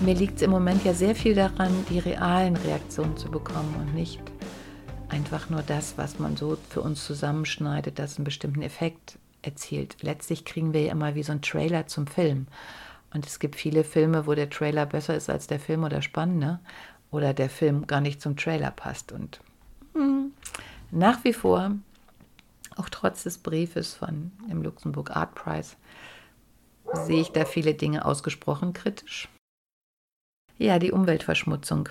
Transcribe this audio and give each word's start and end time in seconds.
Mir 0.00 0.14
liegt 0.14 0.36
es 0.36 0.42
im 0.42 0.50
Moment 0.50 0.84
ja 0.84 0.94
sehr 0.94 1.14
viel 1.14 1.34
daran, 1.34 1.84
die 1.90 1.98
realen 1.98 2.56
Reaktionen 2.56 3.16
zu 3.16 3.30
bekommen 3.30 3.74
und 3.78 3.94
nicht 3.94 4.20
einfach 5.08 5.50
nur 5.50 5.62
das, 5.62 5.98
was 5.98 6.18
man 6.18 6.36
so 6.36 6.56
für 6.68 6.80
uns 6.80 7.04
zusammenschneidet, 7.04 7.98
das 7.98 8.16
einen 8.16 8.24
bestimmten 8.24 8.62
Effekt 8.62 9.18
erzielt. 9.42 9.96
Letztlich 10.02 10.44
kriegen 10.44 10.72
wir 10.72 10.82
ja 10.82 10.92
immer 10.92 11.14
wie 11.14 11.22
so 11.22 11.32
einen 11.32 11.42
Trailer 11.42 11.86
zum 11.86 12.06
Film. 12.06 12.46
Und 13.12 13.26
es 13.26 13.38
gibt 13.38 13.56
viele 13.56 13.84
Filme, 13.84 14.26
wo 14.26 14.34
der 14.34 14.50
Trailer 14.50 14.86
besser 14.86 15.16
ist 15.16 15.28
als 15.28 15.46
der 15.46 15.60
Film 15.60 15.84
oder 15.84 16.00
spannender 16.00 16.60
oder 17.10 17.34
der 17.34 17.50
Film 17.50 17.86
gar 17.86 18.00
nicht 18.00 18.22
zum 18.22 18.36
Trailer 18.36 18.70
passt. 18.70 19.12
Und 19.12 19.40
hm, 19.94 20.32
nach 20.90 21.24
wie 21.24 21.32
vor, 21.32 21.72
auch 22.76 22.88
trotz 22.88 23.24
des 23.24 23.38
Briefes 23.38 23.94
von 23.94 24.30
dem 24.48 24.62
Luxemburg 24.62 25.10
Art 25.16 25.34
Prize, 25.34 25.74
sehe 26.92 27.20
ich 27.20 27.32
da 27.32 27.44
viele 27.44 27.74
Dinge 27.74 28.04
ausgesprochen 28.04 28.72
kritisch. 28.72 29.28
Ja, 30.60 30.78
die 30.78 30.92
Umweltverschmutzung. 30.92 31.88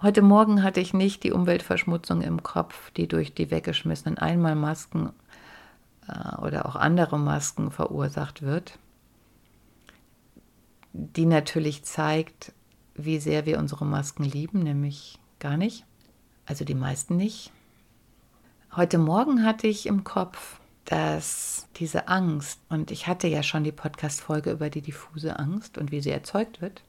Heute 0.00 0.22
Morgen 0.22 0.62
hatte 0.62 0.78
ich 0.78 0.94
nicht 0.94 1.24
die 1.24 1.32
Umweltverschmutzung 1.32 2.22
im 2.22 2.44
Kopf, 2.44 2.92
die 2.92 3.08
durch 3.08 3.34
die 3.34 3.50
weggeschmissenen 3.50 4.16
Einmalmasken 4.16 5.10
äh, 6.06 6.36
oder 6.40 6.66
auch 6.66 6.76
andere 6.76 7.18
Masken 7.18 7.72
verursacht 7.72 8.42
wird, 8.42 8.78
die 10.92 11.26
natürlich 11.26 11.82
zeigt, 11.82 12.52
wie 12.94 13.18
sehr 13.18 13.44
wir 13.44 13.58
unsere 13.58 13.86
Masken 13.86 14.22
lieben, 14.22 14.60
nämlich 14.60 15.18
gar 15.40 15.56
nicht, 15.56 15.84
also 16.46 16.64
die 16.64 16.76
meisten 16.76 17.16
nicht. 17.16 17.50
Heute 18.76 18.98
Morgen 18.98 19.44
hatte 19.44 19.66
ich 19.66 19.86
im 19.86 20.04
Kopf, 20.04 20.60
dass 20.84 21.66
diese 21.74 22.06
Angst, 22.06 22.60
und 22.68 22.92
ich 22.92 23.08
hatte 23.08 23.26
ja 23.26 23.42
schon 23.42 23.64
die 23.64 23.72
Podcast-Folge 23.72 24.52
über 24.52 24.70
die 24.70 24.80
diffuse 24.80 25.40
Angst 25.40 25.76
und 25.76 25.90
wie 25.90 26.00
sie 26.00 26.10
erzeugt 26.10 26.62
wird, 26.62 26.84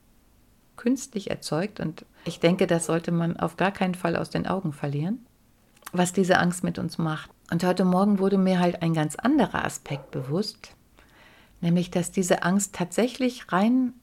künstlich 0.75 1.29
erzeugt. 1.29 1.79
Und 1.79 2.05
ich 2.25 2.39
denke, 2.39 2.67
das 2.67 2.85
sollte 2.85 3.11
man 3.11 3.38
auf 3.38 3.57
gar 3.57 3.71
keinen 3.71 3.95
Fall 3.95 4.16
aus 4.16 4.29
den 4.29 4.47
Augen 4.47 4.73
verlieren, 4.73 5.25
was 5.91 6.13
diese 6.13 6.39
Angst 6.39 6.63
mit 6.63 6.80
uns 6.80 6.97
macht. 6.97 7.30
Und 7.52 7.63
heute 7.63 7.85
Morgen 7.85 8.19
wurde 8.19 8.38
mir 8.38 8.59
halt 8.59 8.81
ein 8.81 8.93
ganz 8.93 9.15
anderer 9.15 9.65
Aspekt 9.65 10.11
bewusst, 10.11 10.75
nämlich 11.61 11.91
dass 11.91 12.11
diese 12.11 12.43
Angst 12.43 12.73
tatsächlich 12.73 13.52
rein 13.52 13.93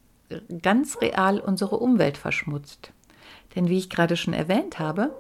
ganz 0.63 1.01
real 1.01 1.41
unsere 1.41 1.79
Umwelt 1.79 2.17
verschmutzt. 2.17 2.93
Denn 3.55 3.69
wie 3.69 3.79
ich 3.79 3.91
gerade 3.91 4.17
schon 4.17 4.35
erwähnt 4.35 4.79
habe, 4.79 5.11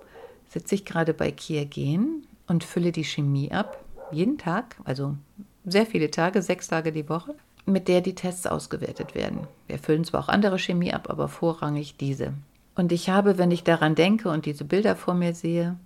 sitze 0.48 0.76
ich 0.76 0.84
gerade 0.84 1.14
bei 1.14 1.32
Kia 1.32 1.64
Gen 1.64 2.26
und 2.46 2.64
fülle 2.64 2.92
die 2.92 3.04
Chemie 3.04 3.50
ab, 3.50 3.84
jeden 4.12 4.38
Tag, 4.38 4.76
also 4.84 5.16
sehr 5.64 5.86
viele 5.86 6.10
Tage, 6.10 6.42
sechs 6.42 6.68
Tage 6.68 6.92
die 6.92 7.08
Woche 7.08 7.34
mit 7.70 7.88
der 7.88 8.00
die 8.00 8.14
Tests 8.14 8.46
ausgewertet 8.46 9.14
werden. 9.14 9.46
Wir 9.66 9.78
füllen 9.78 10.04
zwar 10.04 10.20
auch 10.20 10.28
andere 10.28 10.58
Chemie 10.58 10.92
ab, 10.92 11.08
aber 11.08 11.28
vorrangig 11.28 11.96
diese. 11.96 12.34
Und 12.74 12.92
ich 12.92 13.08
habe, 13.08 13.38
wenn 13.38 13.50
ich 13.50 13.64
daran 13.64 13.94
denke 13.94 14.30
und 14.30 14.46
diese 14.46 14.64
Bilder 14.64 14.96
vor 14.96 15.14
mir 15.14 15.34
sehe, 15.34 15.76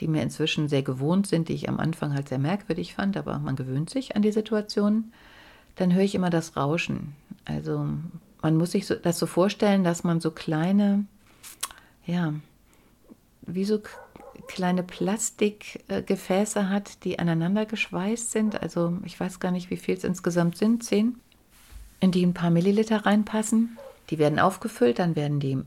die 0.00 0.08
mir 0.08 0.22
inzwischen 0.22 0.68
sehr 0.68 0.82
gewohnt 0.82 1.26
sind, 1.26 1.48
die 1.48 1.54
ich 1.54 1.68
am 1.68 1.80
Anfang 1.80 2.14
halt 2.14 2.28
sehr 2.28 2.38
merkwürdig 2.38 2.94
fand, 2.94 3.16
aber 3.16 3.38
man 3.38 3.56
gewöhnt 3.56 3.90
sich 3.90 4.16
an 4.16 4.22
die 4.22 4.32
Situation, 4.32 5.12
dann 5.76 5.92
höre 5.94 6.04
ich 6.04 6.14
immer 6.14 6.30
das 6.30 6.56
Rauschen. 6.56 7.14
Also 7.44 7.86
man 8.42 8.56
muss 8.56 8.72
sich 8.72 8.86
das 8.86 9.18
so 9.18 9.26
vorstellen, 9.26 9.84
dass 9.84 10.04
man 10.04 10.20
so 10.20 10.30
kleine, 10.30 11.04
ja, 12.06 12.34
wie 13.42 13.64
so 13.64 13.80
kleine 14.46 14.82
Plastikgefäße 14.82 16.68
hat, 16.68 17.04
die 17.04 17.18
aneinander 17.18 17.66
geschweißt 17.66 18.30
sind. 18.30 18.62
Also 18.62 18.98
ich 19.04 19.18
weiß 19.18 19.40
gar 19.40 19.50
nicht, 19.50 19.70
wie 19.70 19.76
viel 19.76 19.96
es 19.96 20.04
insgesamt 20.04 20.56
sind, 20.56 20.84
zehn, 20.84 21.20
in 22.00 22.12
die 22.12 22.24
ein 22.24 22.34
paar 22.34 22.50
Milliliter 22.50 23.06
reinpassen. 23.06 23.78
Die 24.10 24.18
werden 24.18 24.38
aufgefüllt, 24.38 24.98
dann 24.98 25.16
werden 25.16 25.40
die 25.40 25.58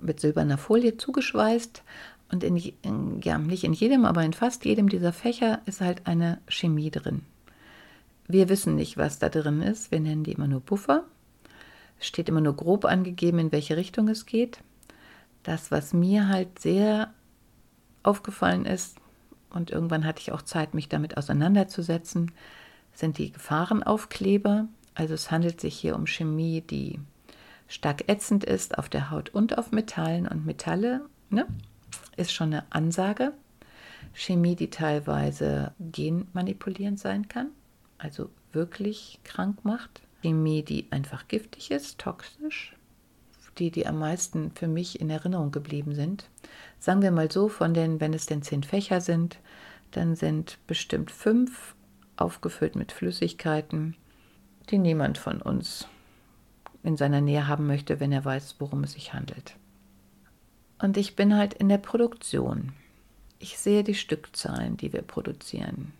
mit 0.00 0.20
silberner 0.20 0.58
Folie 0.58 0.96
zugeschweißt. 0.96 1.82
Und 2.30 2.44
in, 2.44 2.56
in, 2.56 3.20
ja, 3.22 3.38
nicht 3.38 3.64
in 3.64 3.72
jedem, 3.72 4.04
aber 4.04 4.22
in 4.22 4.32
fast 4.32 4.64
jedem 4.64 4.88
dieser 4.88 5.12
Fächer 5.12 5.62
ist 5.66 5.80
halt 5.80 6.06
eine 6.06 6.38
Chemie 6.46 6.90
drin. 6.90 7.22
Wir 8.28 8.48
wissen 8.48 8.76
nicht, 8.76 8.96
was 8.96 9.18
da 9.18 9.28
drin 9.28 9.60
ist. 9.62 9.90
Wir 9.90 9.98
nennen 9.98 10.22
die 10.22 10.32
immer 10.32 10.46
nur 10.46 10.60
Buffer. 10.60 11.04
Es 11.98 12.06
steht 12.06 12.28
immer 12.28 12.40
nur 12.40 12.54
grob 12.54 12.84
angegeben, 12.84 13.40
in 13.40 13.52
welche 13.52 13.76
Richtung 13.76 14.08
es 14.08 14.26
geht. 14.26 14.60
Das, 15.42 15.72
was 15.72 15.92
mir 15.92 16.28
halt 16.28 16.60
sehr 16.60 17.12
aufgefallen 18.02 18.66
ist, 18.66 18.96
und 19.50 19.70
irgendwann 19.70 20.04
hatte 20.04 20.20
ich 20.20 20.32
auch 20.32 20.42
Zeit, 20.42 20.74
mich 20.74 20.88
damit 20.88 21.16
auseinanderzusetzen, 21.16 22.30
sind 22.94 23.18
die 23.18 23.32
Gefahrenaufkleber. 23.32 24.68
Also 24.94 25.14
es 25.14 25.30
handelt 25.30 25.60
sich 25.60 25.78
hier 25.78 25.94
um 25.94 26.06
Chemie, 26.06 26.60
die 26.60 27.00
stark 27.68 28.08
ätzend 28.08 28.44
ist 28.44 28.78
auf 28.78 28.88
der 28.88 29.10
Haut 29.10 29.30
und 29.30 29.56
auf 29.58 29.72
Metallen. 29.72 30.26
Und 30.26 30.44
Metalle 30.44 31.06
ne, 31.30 31.46
ist 32.16 32.32
schon 32.32 32.48
eine 32.52 32.70
Ansage. 32.70 33.32
Chemie, 34.12 34.56
die 34.56 34.70
teilweise 34.70 35.72
genmanipulierend 35.78 36.98
sein 36.98 37.28
kann, 37.28 37.50
also 37.98 38.30
wirklich 38.52 39.20
krank 39.24 39.64
macht. 39.64 40.02
Chemie, 40.22 40.62
die 40.62 40.86
einfach 40.90 41.28
giftig 41.28 41.70
ist, 41.70 41.98
toxisch 41.98 42.74
die, 43.60 43.70
die 43.70 43.86
am 43.86 43.98
meisten 43.98 44.50
für 44.52 44.66
mich 44.66 45.00
in 45.00 45.10
Erinnerung 45.10 45.52
geblieben 45.52 45.94
sind. 45.94 46.28
Sagen 46.80 47.02
wir 47.02 47.10
mal 47.10 47.30
so, 47.30 47.48
von 47.48 47.74
den, 47.74 48.00
wenn 48.00 48.14
es 48.14 48.26
denn 48.26 48.42
zehn 48.42 48.62
Fächer 48.62 49.00
sind, 49.00 49.38
dann 49.92 50.16
sind 50.16 50.58
bestimmt 50.66 51.10
fünf 51.10 51.74
aufgefüllt 52.16 52.74
mit 52.74 52.92
Flüssigkeiten, 52.92 53.96
die 54.70 54.78
niemand 54.78 55.18
von 55.18 55.42
uns 55.42 55.86
in 56.82 56.96
seiner 56.96 57.20
Nähe 57.20 57.46
haben 57.46 57.66
möchte, 57.66 58.00
wenn 58.00 58.12
er 58.12 58.24
weiß, 58.24 58.56
worum 58.58 58.84
es 58.84 58.92
sich 58.92 59.12
handelt. 59.12 59.56
Und 60.78 60.96
ich 60.96 61.14
bin 61.14 61.36
halt 61.36 61.54
in 61.54 61.68
der 61.68 61.78
Produktion. 61.78 62.72
Ich 63.38 63.58
sehe 63.58 63.84
die 63.84 63.94
Stückzahlen, 63.94 64.76
die 64.76 64.92
wir 64.92 65.02
produzieren. 65.02 65.92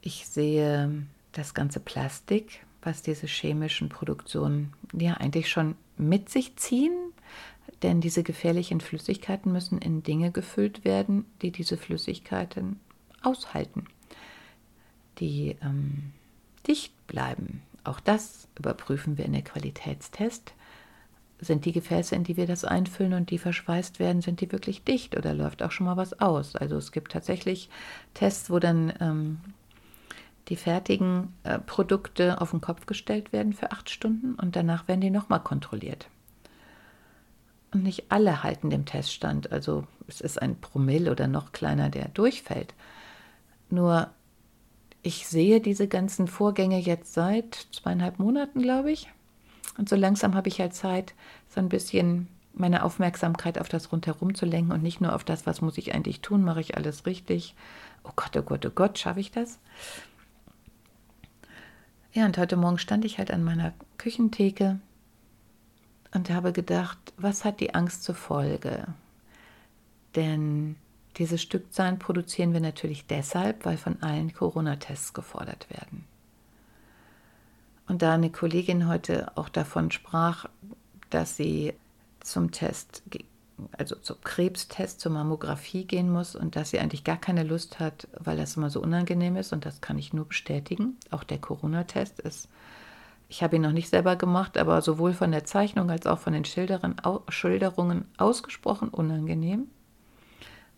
Ich 0.00 0.26
sehe 0.26 1.06
das 1.32 1.54
ganze 1.54 1.80
Plastik, 1.80 2.64
was 2.82 3.02
diese 3.02 3.26
chemischen 3.26 3.88
Produktionen 3.88 4.72
ja 4.92 5.14
eigentlich 5.14 5.50
schon 5.50 5.74
mit 5.96 6.28
sich 6.28 6.56
ziehen, 6.56 6.94
denn 7.82 8.00
diese 8.00 8.22
gefährlichen 8.22 8.80
Flüssigkeiten 8.80 9.52
müssen 9.52 9.78
in 9.78 10.02
Dinge 10.02 10.30
gefüllt 10.30 10.84
werden, 10.84 11.24
die 11.42 11.50
diese 11.50 11.76
Flüssigkeiten 11.76 12.80
aushalten, 13.22 13.86
die 15.18 15.56
ähm, 15.62 16.12
dicht 16.66 16.93
bleiben. 17.06 17.62
Auch 17.84 18.00
das 18.00 18.48
überprüfen 18.58 19.18
wir 19.18 19.24
in 19.26 19.32
der 19.32 19.42
Qualitätstest. 19.42 20.54
Sind 21.40 21.64
die 21.64 21.72
Gefäße, 21.72 22.14
in 22.14 22.24
die 22.24 22.36
wir 22.36 22.46
das 22.46 22.64
einfüllen 22.64 23.12
und 23.12 23.30
die 23.30 23.38
verschweißt 23.38 23.98
werden, 23.98 24.22
sind 24.22 24.40
die 24.40 24.50
wirklich 24.50 24.84
dicht 24.84 25.16
oder 25.16 25.34
läuft 25.34 25.62
auch 25.62 25.72
schon 25.72 25.86
mal 25.86 25.96
was 25.96 26.20
aus? 26.20 26.56
Also 26.56 26.76
es 26.76 26.92
gibt 26.92 27.12
tatsächlich 27.12 27.68
Tests, 28.14 28.50
wo 28.50 28.58
dann 28.58 28.94
ähm, 29.00 29.40
die 30.48 30.56
fertigen 30.56 31.34
äh, 31.42 31.58
Produkte 31.58 32.40
auf 32.40 32.50
den 32.50 32.60
Kopf 32.60 32.86
gestellt 32.86 33.32
werden 33.32 33.52
für 33.52 33.72
acht 33.72 33.90
Stunden 33.90 34.34
und 34.34 34.56
danach 34.56 34.88
werden 34.88 35.00
die 35.00 35.10
nochmal 35.10 35.40
kontrolliert. 35.40 36.08
Und 37.72 37.82
nicht 37.82 38.10
alle 38.10 38.42
halten 38.42 38.70
dem 38.70 38.86
Teststand. 38.86 39.50
Also 39.50 39.84
es 40.06 40.20
ist 40.20 40.40
ein 40.40 40.60
Promille 40.60 41.10
oder 41.10 41.26
noch 41.26 41.52
kleiner, 41.52 41.90
der 41.90 42.08
durchfällt. 42.08 42.74
Nur 43.68 44.08
ich 45.04 45.28
sehe 45.28 45.60
diese 45.60 45.86
ganzen 45.86 46.26
Vorgänge 46.28 46.78
jetzt 46.80 47.12
seit 47.12 47.68
zweieinhalb 47.72 48.18
Monaten, 48.18 48.62
glaube 48.62 48.90
ich. 48.90 49.10
Und 49.76 49.88
so 49.88 49.96
langsam 49.96 50.34
habe 50.34 50.48
ich 50.48 50.60
halt 50.60 50.74
Zeit, 50.74 51.14
so 51.48 51.60
ein 51.60 51.68
bisschen 51.68 52.28
meine 52.54 52.82
Aufmerksamkeit 52.82 53.58
auf 53.58 53.68
das 53.68 53.92
Rundherum 53.92 54.34
zu 54.34 54.46
lenken 54.46 54.72
und 54.72 54.82
nicht 54.82 55.02
nur 55.02 55.14
auf 55.14 55.22
das, 55.22 55.44
was 55.44 55.60
muss 55.60 55.76
ich 55.76 55.94
eigentlich 55.94 56.20
tun, 56.20 56.42
mache 56.42 56.60
ich 56.60 56.76
alles 56.76 57.04
richtig. 57.04 57.54
Oh 58.02 58.12
Gott, 58.16 58.34
oh 58.36 58.42
Gott, 58.42 58.64
oh 58.64 58.70
Gott, 58.74 58.98
schaffe 58.98 59.20
ich 59.20 59.30
das? 59.30 59.58
Ja, 62.14 62.24
und 62.24 62.38
heute 62.38 62.56
Morgen 62.56 62.78
stand 62.78 63.04
ich 63.04 63.18
halt 63.18 63.30
an 63.30 63.44
meiner 63.44 63.74
Küchentheke 63.98 64.78
und 66.14 66.30
habe 66.30 66.52
gedacht, 66.52 66.98
was 67.18 67.44
hat 67.44 67.60
die 67.60 67.74
Angst 67.74 68.04
zur 68.04 68.14
Folge? 68.14 68.86
Denn 70.16 70.76
diese 71.16 71.38
Stückzahlen 71.38 71.98
produzieren 71.98 72.52
wir 72.52 72.60
natürlich 72.60 73.06
deshalb, 73.06 73.64
weil 73.64 73.76
von 73.76 74.02
allen 74.02 74.32
Corona-Tests 74.32 75.12
gefordert 75.12 75.68
werden. 75.70 76.04
Und 77.86 78.02
da 78.02 78.14
eine 78.14 78.30
Kollegin 78.30 78.88
heute 78.88 79.36
auch 79.36 79.48
davon 79.48 79.90
sprach, 79.90 80.46
dass 81.10 81.36
sie 81.36 81.74
zum 82.20 82.50
Test, 82.50 83.02
also 83.76 83.94
zum 83.96 84.16
Krebstest, 84.24 85.00
zur 85.00 85.12
Mammographie 85.12 85.84
gehen 85.84 86.10
muss 86.10 86.34
und 86.34 86.56
dass 86.56 86.70
sie 86.70 86.80
eigentlich 86.80 87.04
gar 87.04 87.18
keine 87.18 87.42
Lust 87.42 87.78
hat, 87.78 88.08
weil 88.18 88.36
das 88.36 88.56
immer 88.56 88.70
so 88.70 88.80
unangenehm 88.80 89.36
ist 89.36 89.52
und 89.52 89.66
das 89.66 89.80
kann 89.80 89.98
ich 89.98 90.12
nur 90.12 90.26
bestätigen. 90.26 90.96
Auch 91.10 91.24
der 91.24 91.38
Corona-Test 91.38 92.20
ist, 92.20 92.48
ich 93.28 93.42
habe 93.42 93.56
ihn 93.56 93.62
noch 93.62 93.72
nicht 93.72 93.90
selber 93.90 94.16
gemacht, 94.16 94.56
aber 94.58 94.80
sowohl 94.80 95.12
von 95.12 95.30
der 95.30 95.44
Zeichnung 95.44 95.90
als 95.90 96.06
auch 96.06 96.18
von 96.18 96.32
den 96.32 96.44
Schilderungen 96.44 98.04
ausgesprochen 98.16 98.88
unangenehm 98.88 99.68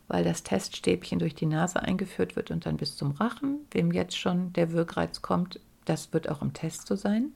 weil 0.08 0.24
das 0.24 0.42
Teststäbchen 0.42 1.18
durch 1.18 1.34
die 1.34 1.46
Nase 1.46 1.82
eingeführt 1.82 2.36
wird 2.36 2.50
und 2.50 2.66
dann 2.66 2.76
bis 2.76 2.96
zum 2.96 3.12
Rachen. 3.12 3.60
Wem 3.70 3.92
jetzt 3.92 4.16
schon 4.16 4.52
der 4.52 4.72
Wirkreiz 4.72 5.22
kommt, 5.22 5.60
das 5.84 6.12
wird 6.12 6.28
auch 6.28 6.42
im 6.42 6.52
Test 6.52 6.86
so 6.86 6.96
sein. 6.96 7.32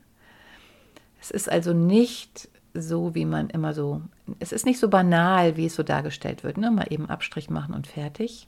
Es 1.21 1.31
ist 1.31 1.51
also 1.51 1.73
nicht 1.73 2.49
so, 2.73 3.15
wie 3.15 3.25
man 3.25 3.51
immer 3.51 3.75
so, 3.75 4.03
es 4.39 4.53
ist 4.53 4.65
nicht 4.67 4.79
so 4.79 4.89
banal, 4.89 5.57
wie 5.57 5.67
es 5.67 5.75
so 5.75 5.83
dargestellt 5.83 6.45
wird. 6.45 6.57
Ne? 6.57 6.71
Mal 6.71 6.87
eben 6.91 7.09
Abstrich 7.09 7.51
machen 7.51 7.75
und 7.75 7.87
fertig. 7.87 8.47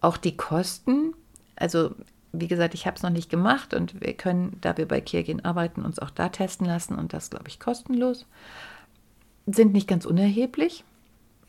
Auch 0.00 0.16
die 0.16 0.36
Kosten, 0.36 1.14
also 1.56 1.94
wie 2.32 2.48
gesagt, 2.48 2.74
ich 2.74 2.86
habe 2.86 2.96
es 2.96 3.02
noch 3.02 3.10
nicht 3.10 3.30
gemacht 3.30 3.74
und 3.74 4.00
wir 4.00 4.14
können, 4.14 4.58
da 4.60 4.76
wir 4.76 4.88
bei 4.88 5.00
Kirgin 5.00 5.44
arbeiten, 5.44 5.84
uns 5.84 5.98
auch 5.98 6.10
da 6.10 6.28
testen 6.30 6.66
lassen 6.66 6.96
und 6.96 7.12
das, 7.12 7.30
glaube 7.30 7.48
ich, 7.48 7.60
kostenlos. 7.60 8.26
Sind 9.46 9.72
nicht 9.72 9.86
ganz 9.86 10.04
unerheblich. 10.04 10.84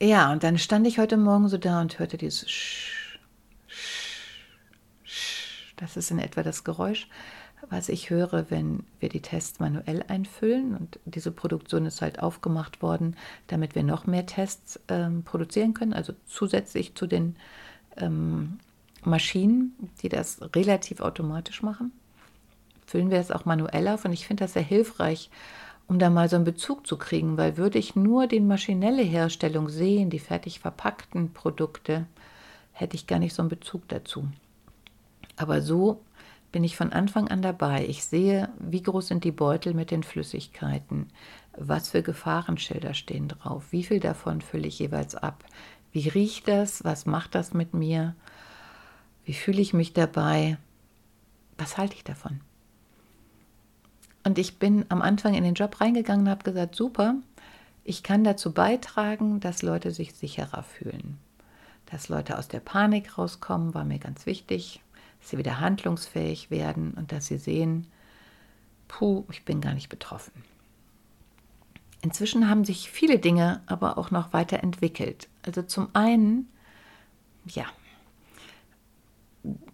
Ja, 0.01 0.31
und 0.31 0.43
dann 0.43 0.57
stand 0.57 0.85
ich 0.87 0.99
heute 0.99 1.15
Morgen 1.15 1.47
so 1.47 1.57
da 1.57 1.79
und 1.79 1.99
hörte 1.99 2.17
dieses 2.17 2.49
Sch, 2.49 3.17
Sch, 3.67 4.49
Sch. 5.03 5.73
Das 5.77 5.95
ist 5.95 6.11
in 6.11 6.19
etwa 6.19 6.43
das 6.43 6.65
Geräusch, 6.65 7.07
was 7.69 7.87
ich 7.87 8.09
höre, 8.09 8.51
wenn 8.51 8.83
wir 8.99 9.07
die 9.07 9.21
Tests 9.21 9.59
manuell 9.59 10.03
einfüllen. 10.07 10.75
Und 10.75 10.99
diese 11.05 11.31
Produktion 11.31 11.85
ist 11.85 12.01
halt 12.01 12.19
aufgemacht 12.19 12.81
worden, 12.81 13.15
damit 13.47 13.73
wir 13.75 13.83
noch 13.83 14.05
mehr 14.05 14.25
Tests 14.25 14.79
ähm, 14.89 15.23
produzieren 15.23 15.73
können, 15.73 15.93
also 15.93 16.13
zusätzlich 16.25 16.95
zu 16.95 17.07
den 17.07 17.37
ähm, 17.95 18.59
Maschinen, 19.05 19.75
die 20.01 20.09
das 20.09 20.41
relativ 20.55 20.99
automatisch 20.99 21.63
machen. 21.63 21.93
Füllen 22.85 23.11
wir 23.11 23.19
es 23.19 23.31
auch 23.31 23.45
manuell 23.45 23.87
auf 23.87 24.03
und 24.03 24.11
ich 24.11 24.27
finde 24.27 24.43
das 24.43 24.53
sehr 24.53 24.61
hilfreich, 24.61 25.29
um 25.87 25.99
da 25.99 26.09
mal 26.09 26.29
so 26.29 26.35
einen 26.35 26.45
Bezug 26.45 26.87
zu 26.87 26.97
kriegen, 26.97 27.37
weil 27.37 27.57
würde 27.57 27.77
ich 27.77 27.95
nur 27.95 28.27
die 28.27 28.39
maschinelle 28.39 29.03
Herstellung 29.03 29.69
sehen, 29.69 30.09
die 30.09 30.19
fertig 30.19 30.59
verpackten 30.59 31.33
Produkte, 31.33 32.07
hätte 32.71 32.95
ich 32.95 33.07
gar 33.07 33.19
nicht 33.19 33.33
so 33.33 33.41
einen 33.41 33.49
Bezug 33.49 33.87
dazu. 33.87 34.27
Aber 35.37 35.61
so 35.61 36.01
bin 36.51 36.63
ich 36.63 36.77
von 36.77 36.93
Anfang 36.93 37.27
an 37.27 37.41
dabei. 37.41 37.85
Ich 37.85 38.05
sehe, 38.05 38.49
wie 38.59 38.81
groß 38.81 39.07
sind 39.07 39.23
die 39.23 39.31
Beutel 39.31 39.73
mit 39.73 39.91
den 39.91 40.03
Flüssigkeiten, 40.03 41.07
was 41.57 41.89
für 41.89 42.01
Gefahrenschilder 42.01 42.93
stehen 42.93 43.27
drauf, 43.27 43.71
wie 43.71 43.83
viel 43.83 43.99
davon 43.99 44.41
fülle 44.41 44.67
ich 44.67 44.79
jeweils 44.79 45.15
ab, 45.15 45.43
wie 45.91 46.07
riecht 46.09 46.47
das, 46.47 46.83
was 46.83 47.05
macht 47.05 47.35
das 47.35 47.53
mit 47.53 47.73
mir, 47.73 48.15
wie 49.25 49.33
fühle 49.33 49.61
ich 49.61 49.73
mich 49.73 49.93
dabei, 49.93 50.57
was 51.57 51.77
halte 51.77 51.95
ich 51.95 52.03
davon. 52.03 52.41
Und 54.25 54.39
ich 54.39 54.57
bin 54.57 54.85
am 54.89 55.03
Anfang 55.03 55.35
in 55.35 55.43
den 55.43 55.53
Job 55.53 55.79
reingegangen 55.79 56.25
und 56.25 56.31
habe 56.31 56.43
gesagt, 56.43 56.75
super, 56.75 57.15
ich 57.83 58.01
kann 58.01 58.23
dazu 58.23 58.51
beitragen, 58.51 59.39
dass 59.39 59.61
Leute 59.61 59.91
sich 59.91 60.15
sicherer 60.15 60.63
fühlen. 60.63 61.19
Dass 61.85 62.09
Leute 62.09 62.37
aus 62.39 62.47
der 62.47 62.59
Panik 62.59 63.19
rauskommen, 63.19 63.75
war 63.75 63.85
mir 63.85 63.99
ganz 63.99 64.25
wichtig, 64.25 64.81
dass 65.19 65.29
sie 65.29 65.37
wieder 65.37 65.59
handlungsfähig 65.59 66.49
werden 66.49 66.95
und 66.95 67.11
dass 67.11 67.27
sie 67.27 67.37
sehen, 67.37 67.85
puh, 68.87 69.25
ich 69.31 69.45
bin 69.45 69.61
gar 69.61 69.75
nicht 69.75 69.89
betroffen. 69.89 70.43
Inzwischen 72.01 72.49
haben 72.49 72.65
sich 72.65 72.89
viele 72.89 73.19
Dinge 73.19 73.61
aber 73.67 73.99
auch 73.99 74.09
noch 74.09 74.33
weiterentwickelt. 74.33 75.27
Also 75.43 75.61
zum 75.61 75.89
einen, 75.93 76.49
ja, 77.45 77.65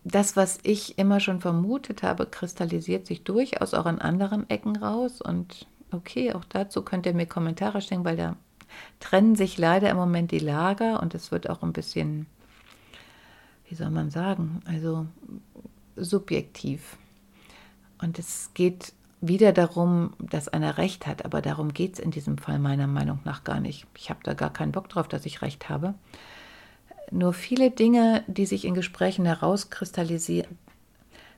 das, 0.04 0.36
was 0.36 0.60
ich 0.64 0.98
immer 0.98 1.20
schon 1.20 1.42
vermutet 1.42 2.04
habe, 2.04 2.26
kristallisiert 2.26 3.06
sich 3.06 3.24
durchaus 3.24 3.74
auch 3.74 3.86
in 3.86 4.00
anderen 4.00 4.50
Ecken 4.50 4.76
raus. 4.76 5.22
Und 5.22 5.68
okay, 5.92 6.34
auch 6.34 6.46
dazu 6.46 6.82
könnt 6.82 7.06
ihr 7.06 7.14
mir 7.14 7.28
Kommentare 7.28 7.82
stellen, 7.82 8.06
weil 8.06 8.18
da 8.18 8.36
trennen 9.00 9.36
sich 9.36 9.58
leider 9.58 9.90
im 9.90 9.98
Moment 9.98 10.32
die 10.32 10.40
Lager 10.40 11.02
und 11.02 11.14
es 11.14 11.32
wird 11.32 11.50
auch 11.50 11.62
ein 11.62 11.74
bisschen, 11.74 12.26
wie 13.68 13.76
soll 13.76 13.90
man 13.90 14.10
sagen, 14.10 14.62
also 14.66 15.06
subjektiv. 15.96 16.98
Und 18.02 18.18
es 18.18 18.52
geht 18.54 18.94
wieder 19.20 19.52
darum, 19.54 20.14
dass 20.18 20.48
einer 20.48 20.80
Recht 20.80 21.06
hat, 21.06 21.26
aber 21.26 21.44
darum 21.44 21.74
geht 21.74 21.94
es 21.94 22.00
in 22.00 22.10
diesem 22.10 22.40
Fall 22.40 22.58
meiner 22.58 22.88
Meinung 22.88 23.20
nach 23.24 23.44
gar 23.44 23.60
nicht. 23.60 23.86
Ich 23.96 24.10
habe 24.10 24.22
da 24.24 24.34
gar 24.34 24.52
keinen 24.52 24.72
Bock 24.72 24.90
drauf, 24.90 25.08
dass 25.08 25.28
ich 25.28 25.44
Recht 25.44 25.70
habe. 25.70 25.94
Nur 27.12 27.34
viele 27.34 27.72
Dinge, 27.72 28.24
die 28.28 28.46
sich 28.46 28.66
in 28.66 28.74
Gesprächen 28.74 29.26
herauskristallisieren, 29.26 30.58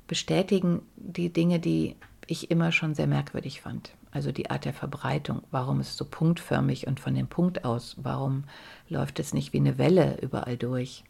bestätigen 0.07 0.83
die 0.95 1.33
Dinge, 1.33 1.59
die 1.59 1.95
ich 2.27 2.51
immer 2.51 2.71
schon 2.71 2.93
sehr 2.93 3.07
merkwürdig 3.07 3.61
fand. 3.61 3.91
Also 4.11 4.31
die 4.31 4.51
Art 4.51 4.65
der 4.65 4.73
Verbreitung, 4.73 5.41
warum 5.49 5.79
ist 5.79 5.89
es 5.89 5.97
so 5.97 6.05
punktförmig 6.05 6.85
und 6.85 6.99
von 6.99 7.15
dem 7.15 7.27
Punkt 7.27 7.65
aus, 7.65 7.95
warum 8.01 8.43
läuft 8.87 9.19
es 9.19 9.33
nicht 9.33 9.53
wie 9.53 9.57
eine 9.57 9.79
Welle 9.79 10.19
überall 10.21 10.55
durch. 10.55 11.03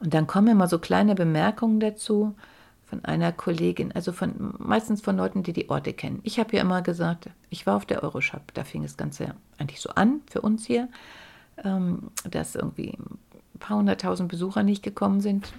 Und 0.00 0.12
dann 0.12 0.26
kommen 0.26 0.48
immer 0.48 0.68
so 0.68 0.78
kleine 0.78 1.14
Bemerkungen 1.14 1.80
dazu 1.80 2.34
von 2.84 3.04
einer 3.04 3.32
Kollegin, 3.32 3.92
also 3.92 4.12
von 4.12 4.54
meistens 4.58 5.00
von 5.00 5.16
Leuten, 5.16 5.42
die 5.42 5.52
die 5.54 5.70
Orte 5.70 5.94
kennen. 5.94 6.20
Ich 6.22 6.38
habe 6.38 6.56
ja 6.56 6.62
immer 6.62 6.82
gesagt, 6.82 7.30
ich 7.48 7.66
war 7.66 7.76
auf 7.76 7.86
der 7.86 8.02
Euroshop, 8.02 8.52
da 8.54 8.64
fing 8.64 8.82
das 8.82 8.96
Ganze 8.96 9.34
eigentlich 9.56 9.80
so 9.80 9.90
an 9.90 10.20
für 10.30 10.42
uns 10.42 10.66
hier, 10.66 10.88
ähm, 11.64 12.10
dass 12.30 12.54
irgendwie 12.54 12.96
paar 13.58 13.78
hunderttausend 13.78 14.28
Besucher 14.28 14.62
nicht 14.62 14.82
gekommen 14.82 15.20
sind, 15.20 15.52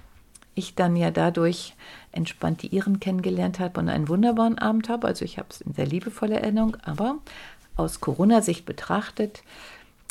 ich 0.56 0.75
dann 0.75 0.96
ja 0.96 1.10
dadurch 1.10 1.75
entspannt 2.12 2.62
die 2.62 2.75
Iren 2.75 3.00
kennengelernt 3.00 3.60
habe 3.60 3.79
und 3.79 3.89
einen 3.89 4.10
wunderbaren 4.10 4.58
Abend 4.60 4.89
habe. 4.89 5.08
Also 5.08 5.25
ich 5.25 5.38
habe 5.38 5.48
es 5.50 5.62
in 5.62 5.74
sehr 5.74 5.88
liebevoller 5.88 6.41
Erinnerung, 6.41 6.77
aber 6.84 7.18
aus 7.75 8.01
Corona-Sicht 8.01 8.65
betrachtet, 8.65 9.44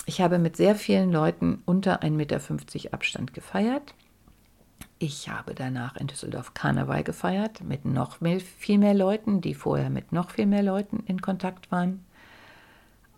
ich 0.06 0.22
habe 0.22 0.38
mit 0.38 0.56
sehr 0.56 0.74
vielen 0.74 1.12
Leuten 1.12 1.62
unter 1.66 2.02
1,50 2.02 2.10
Meter 2.12 2.94
Abstand 2.94 3.34
gefeiert. 3.34 3.94
Ich 4.98 5.28
habe 5.28 5.54
danach 5.54 5.96
in 5.96 6.06
Düsseldorf 6.06 6.54
Karneval 6.54 7.04
gefeiert 7.04 7.62
mit 7.62 7.84
noch 7.84 8.22
mehr, 8.22 8.40
viel 8.40 8.78
mehr 8.78 8.94
Leuten, 8.94 9.42
die 9.42 9.54
vorher 9.54 9.90
mit 9.90 10.12
noch 10.12 10.30
viel 10.30 10.46
mehr 10.46 10.62
Leuten 10.62 11.04
in 11.06 11.20
Kontakt 11.20 11.70
waren. 11.70 12.04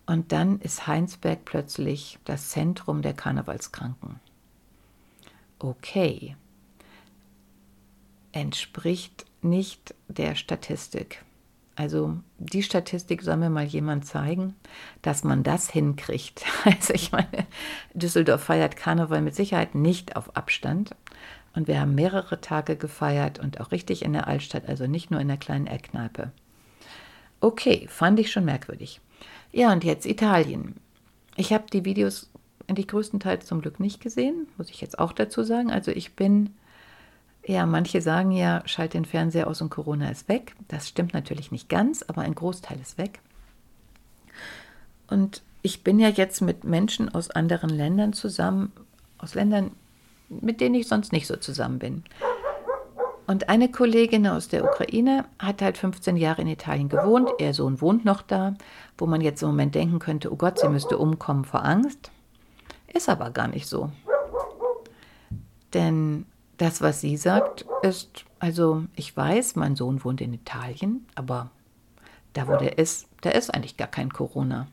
Und 0.05 0.33
dann 0.33 0.59
ist 0.59 0.85
Heinsberg 0.85 1.45
plötzlich 1.45 2.19
das 2.25 2.49
Zentrum 2.49 3.01
der 3.01 3.13
Karnevalskranken 3.13 4.19
okay 5.63 6.35
entspricht 8.31 9.25
nicht 9.41 9.95
der 10.07 10.35
Statistik. 10.35 11.23
Also 11.75 12.17
die 12.37 12.63
Statistik 12.63 13.21
soll 13.21 13.37
mir 13.37 13.49
mal 13.49 13.65
jemand 13.65 14.05
zeigen, 14.05 14.55
dass 15.01 15.23
man 15.23 15.43
das 15.43 15.69
hinkriegt. 15.69 16.43
Also 16.65 16.93
ich 16.93 17.11
meine, 17.11 17.47
Düsseldorf 17.93 18.43
feiert 18.43 18.75
Karneval 18.75 19.21
mit 19.21 19.35
Sicherheit 19.35 19.73
nicht 19.73 20.15
auf 20.15 20.35
Abstand. 20.35 20.95
Und 21.53 21.67
wir 21.67 21.81
haben 21.81 21.95
mehrere 21.95 22.39
Tage 22.39 22.77
gefeiert 22.77 23.39
und 23.39 23.59
auch 23.59 23.71
richtig 23.71 24.05
in 24.05 24.13
der 24.13 24.27
Altstadt, 24.27 24.69
also 24.69 24.87
nicht 24.87 25.11
nur 25.11 25.19
in 25.19 25.27
der 25.27 25.37
kleinen 25.37 25.67
Eckkneipe. 25.67 26.31
Okay, 27.41 27.87
fand 27.89 28.19
ich 28.19 28.31
schon 28.31 28.45
merkwürdig. 28.45 29.01
Ja, 29.51 29.73
und 29.73 29.83
jetzt 29.83 30.05
Italien. 30.05 30.75
Ich 31.35 31.51
habe 31.51 31.65
die 31.71 31.83
Videos 31.83 32.30
eigentlich 32.67 32.87
größtenteils 32.87 33.45
zum 33.45 33.61
Glück 33.61 33.79
nicht 33.79 34.01
gesehen, 34.01 34.47
muss 34.57 34.69
ich 34.69 34.81
jetzt 34.81 34.99
auch 34.99 35.13
dazu 35.13 35.43
sagen. 35.43 35.71
Also 35.71 35.91
ich 35.91 36.15
bin, 36.15 36.53
ja, 37.45 37.65
manche 37.65 38.01
sagen 38.01 38.31
ja, 38.31 38.61
schalt 38.65 38.93
den 38.93 39.05
Fernseher 39.05 39.47
aus 39.47 39.61
und 39.61 39.69
Corona 39.69 40.09
ist 40.09 40.29
weg. 40.29 40.55
Das 40.67 40.87
stimmt 40.87 41.13
natürlich 41.13 41.51
nicht 41.51 41.69
ganz, 41.69 42.03
aber 42.03 42.21
ein 42.21 42.35
Großteil 42.35 42.79
ist 42.81 42.97
weg. 42.97 43.19
Und 45.07 45.41
ich 45.61 45.83
bin 45.83 45.99
ja 45.99 46.09
jetzt 46.09 46.41
mit 46.41 46.63
Menschen 46.63 47.13
aus 47.13 47.29
anderen 47.29 47.69
Ländern 47.69 48.13
zusammen, 48.13 48.71
aus 49.17 49.35
Ländern, 49.35 49.71
mit 50.29 50.61
denen 50.61 50.75
ich 50.75 50.87
sonst 50.87 51.11
nicht 51.11 51.27
so 51.27 51.35
zusammen 51.35 51.79
bin. 51.79 52.03
Und 53.27 53.49
eine 53.49 53.69
Kollegin 53.69 54.27
aus 54.27 54.47
der 54.47 54.63
Ukraine 54.63 55.25
hat 55.39 55.61
halt 55.61 55.77
15 55.77 56.17
Jahre 56.17 56.41
in 56.41 56.47
Italien 56.47 56.89
gewohnt. 56.89 57.29
Ihr 57.39 57.53
Sohn 57.53 57.79
wohnt 57.79 58.03
noch 58.03 58.21
da, 58.21 58.55
wo 58.97 59.05
man 59.05 59.21
jetzt 59.21 59.41
im 59.41 59.49
Moment 59.49 59.75
denken 59.75 59.99
könnte, 59.99 60.33
oh 60.33 60.35
Gott, 60.35 60.59
sie 60.59 60.67
müsste 60.67 60.97
umkommen 60.97 61.45
vor 61.45 61.63
Angst. 61.63 62.11
Ist 62.93 63.09
aber 63.09 63.31
gar 63.31 63.47
nicht 63.47 63.67
so. 63.67 63.91
Denn 65.73 66.25
das, 66.57 66.81
was 66.81 67.01
sie 67.01 67.17
sagt, 67.17 67.65
ist, 67.81 68.25
also 68.39 68.83
ich 68.95 69.15
weiß, 69.15 69.55
mein 69.55 69.75
Sohn 69.75 70.03
wohnt 70.03 70.21
in 70.21 70.33
Italien, 70.33 71.07
aber 71.15 71.49
da, 72.33 72.47
wo 72.47 72.55
der 72.57 72.77
ist, 72.77 73.07
da 73.21 73.31
ist 73.31 73.53
eigentlich 73.53 73.77
gar 73.77 73.87
kein 73.87 74.11
Corona. 74.11 74.67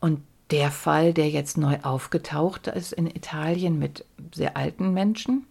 Und 0.00 0.22
der 0.50 0.70
Fall, 0.70 1.14
der 1.14 1.30
jetzt 1.30 1.56
neu 1.56 1.78
aufgetaucht 1.82 2.66
ist 2.66 2.92
in 2.92 3.06
Italien 3.06 3.78
mit 3.78 4.04
sehr 4.34 4.56
alten 4.56 4.92
Menschen, 4.92 5.46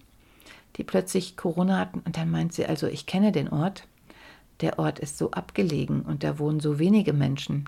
die 0.76 0.84
plötzlich 0.84 1.38
Corona 1.38 1.80
hatten. 1.80 2.02
Und 2.06 2.18
dann 2.18 2.30
meint 2.30 2.54
sie, 2.54 2.66
also 2.66 2.88
ich 2.88 3.06
kenne 3.06 3.32
den 3.32 3.50
Ort. 3.50 3.88
Der 4.62 4.80
Ort 4.80 5.00
ist 5.00 5.18
so 5.18 5.32
abgelegen 5.32 6.02
und 6.02 6.24
da 6.24 6.40
wohnen 6.40 6.60
so 6.60 6.78
wenige 6.80 7.14
Menschen. 7.14 7.66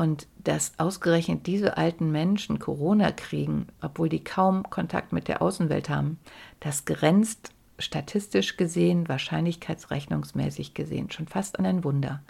Und 0.00 0.28
dass 0.42 0.72
ausgerechnet 0.78 1.46
diese 1.46 1.76
alten 1.76 2.10
Menschen 2.10 2.58
Corona 2.58 3.12
kriegen, 3.12 3.66
obwohl 3.82 4.08
die 4.08 4.24
kaum 4.24 4.62
Kontakt 4.62 5.12
mit 5.12 5.28
der 5.28 5.42
Außenwelt 5.42 5.90
haben, 5.90 6.18
das 6.58 6.86
grenzt 6.86 7.52
statistisch 7.78 8.56
gesehen, 8.56 9.10
wahrscheinlichkeitsrechnungsmäßig 9.10 10.72
gesehen 10.72 11.10
schon 11.10 11.28
fast 11.28 11.58
an 11.58 11.66
ein 11.66 11.84
Wunder. 11.84 12.22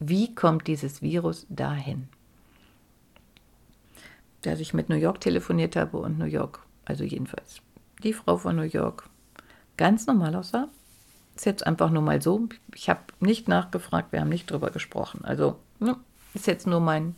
Wie 0.00 0.34
kommt 0.34 0.66
dieses 0.66 1.00
Virus 1.00 1.46
dahin? 1.48 2.08
Dass 4.40 4.58
ich 4.58 4.74
mit 4.74 4.88
New 4.88 4.96
York 4.96 5.20
telefoniert 5.20 5.76
habe 5.76 5.98
und 5.98 6.18
New 6.18 6.24
York, 6.24 6.58
also 6.86 7.04
jedenfalls 7.04 7.60
die 8.02 8.14
Frau 8.14 8.36
von 8.36 8.56
New 8.56 8.62
York, 8.62 9.08
ganz 9.76 10.08
normal 10.08 10.34
aussah. 10.34 10.66
Ist 11.36 11.46
jetzt 11.46 11.68
einfach 11.68 11.90
nur 11.90 12.02
mal 12.02 12.20
so. 12.20 12.48
Ich 12.74 12.88
habe 12.88 13.02
nicht 13.20 13.46
nachgefragt, 13.46 14.10
wir 14.10 14.20
haben 14.20 14.28
nicht 14.28 14.50
drüber 14.50 14.70
gesprochen. 14.70 15.24
Also 15.24 15.60
ne, 15.78 15.96
ist 16.34 16.46
jetzt 16.46 16.66
nur 16.66 16.80
mein 16.80 17.16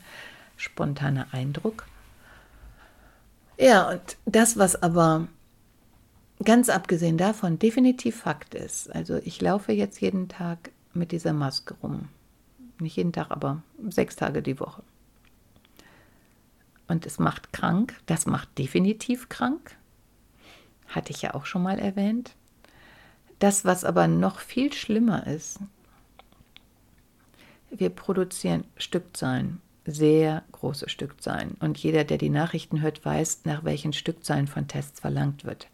spontaner 0.57 1.27
Eindruck. 1.33 1.87
Ja, 3.59 3.91
und 3.91 4.17
das, 4.27 4.59
was 4.59 4.83
aber 4.83 5.29
ganz 6.45 6.69
abgesehen 6.69 7.19
davon 7.19 7.59
definitiv 7.59 8.21
Fakt 8.21 8.55
ist, 8.55 8.93
also 8.95 9.17
ich 9.17 9.41
laufe 9.41 9.73
jetzt 9.73 10.01
jeden 10.01 10.29
Tag 10.29 10.71
mit 10.93 11.13
dieser 11.13 11.33
Maske 11.33 11.75
rum. 11.83 12.09
Nicht 12.81 12.97
jeden 12.97 13.13
Tag, 13.13 13.31
aber 13.31 13.63
sechs 13.89 14.17
Tage 14.17 14.43
die 14.43 14.59
Woche. 14.59 14.83
Und 16.89 17.07
es 17.07 17.19
macht 17.19 17.53
krank, 17.53 17.95
das 18.07 18.27
macht 18.27 18.59
definitiv 18.59 19.29
krank. 19.29 19.77
Hatte 20.89 21.13
ich 21.13 21.23
ja 21.23 21.35
auch 21.35 21.47
schon 21.47 21.63
mal 21.63 21.79
erwähnt. 21.79 22.35
Das, 23.39 23.65
was 23.65 23.85
aber 23.85 24.07
noch 24.07 24.41
viel 24.41 24.73
schlimmer 24.73 25.27
ist, 25.27 25.61
wir 27.79 27.91
produzieren 27.91 28.65
Stückzahlen, 28.77 29.61
sehr 29.87 30.43
große 30.53 30.89
Stückzahlen. 30.89 31.57
Und 31.61 31.79
jeder, 31.79 32.05
der 32.05 32.19
die 32.19 32.31
Nachrichten 32.31 32.81
hört, 32.81 33.05
weiß, 33.05 33.43
nach 33.45 33.65
welchen 33.65 33.93
Stückzahlen 33.93 34.47
von 34.47 34.69
Tests 34.69 35.01
verlangt 35.01 35.45
wird. 35.45 35.69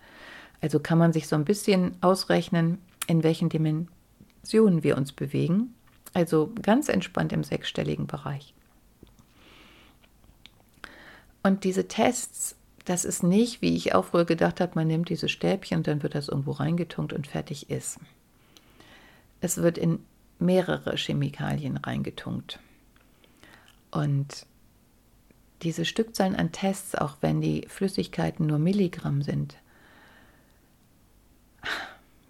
Also 0.60 0.80
kann 0.80 0.98
man 0.98 1.12
sich 1.12 1.26
so 1.28 1.36
ein 1.36 1.44
bisschen 1.44 1.96
ausrechnen, 2.00 2.78
in 3.06 3.22
welchen 3.22 3.48
Dimensionen 3.48 4.82
wir 4.82 4.96
uns 4.96 5.12
bewegen. 5.12 5.74
Also 6.12 6.52
ganz 6.60 6.88
entspannt 6.88 7.32
im 7.32 7.44
sechsstelligen 7.44 8.06
Bereich. 8.06 8.54
Und 11.42 11.64
diese 11.64 11.88
Tests 11.88 12.56
das 12.84 13.04
ist 13.04 13.22
nicht, 13.22 13.62
wie 13.62 13.76
ich 13.76 13.94
auch 13.94 14.06
früher 14.06 14.24
gedacht 14.24 14.60
habe, 14.60 14.72
man 14.74 14.88
nimmt 14.88 15.08
diese 15.10 15.28
Stäbchen 15.28 15.78
und 15.78 15.86
dann 15.86 16.02
wird 16.02 16.14
das 16.14 16.28
irgendwo 16.28 16.52
reingetunkt 16.52 17.12
und 17.12 17.26
fertig 17.26 17.70
ist. 17.70 17.98
Es 19.40 19.58
wird 19.58 19.78
in 19.78 20.00
mehrere 20.40 20.96
Chemikalien 20.96 21.76
reingetunkt. 21.76 22.58
Und 23.90 24.46
diese 25.62 25.84
Stückzahlen 25.84 26.36
an 26.36 26.52
Tests, 26.52 26.94
auch 26.94 27.16
wenn 27.20 27.40
die 27.40 27.66
Flüssigkeiten 27.68 28.46
nur 28.46 28.58
Milligramm 28.58 29.22
sind, 29.22 29.56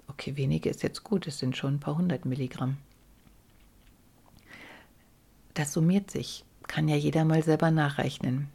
okay, 0.08 0.36
wenige 0.36 0.68
ist 0.68 0.82
jetzt 0.82 1.04
gut, 1.04 1.26
es 1.26 1.38
sind 1.38 1.56
schon 1.56 1.74
ein 1.74 1.80
paar 1.80 1.96
hundert 1.96 2.24
Milligramm. 2.24 2.76
Das 5.54 5.72
summiert 5.72 6.10
sich, 6.10 6.44
kann 6.66 6.88
ja 6.88 6.96
jeder 6.96 7.24
mal 7.24 7.42
selber 7.42 7.70
nachrechnen. 7.70 8.48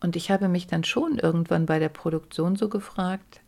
Und 0.00 0.16
ich 0.16 0.30
habe 0.30 0.48
mich 0.48 0.66
dann 0.66 0.84
schon 0.84 1.18
irgendwann 1.18 1.66
bei 1.66 1.78
der 1.78 1.88
Produktion 1.88 2.56
so 2.56 2.68
gefragt, 2.68 3.40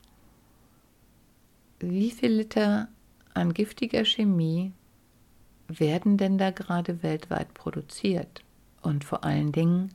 wie 1.79 2.11
viel 2.11 2.33
Liter 2.33 2.89
an 3.35 3.55
giftiger 3.55 4.05
Chemie 4.05 4.73
werden 5.69 6.17
denn 6.17 6.39
da 6.39 6.51
gerade 6.51 7.03
weltweit 7.03 7.55
produziert? 7.55 8.43
Und 8.83 9.05
vor 9.05 9.25
allen 9.25 9.53
Dingen, 9.53 9.91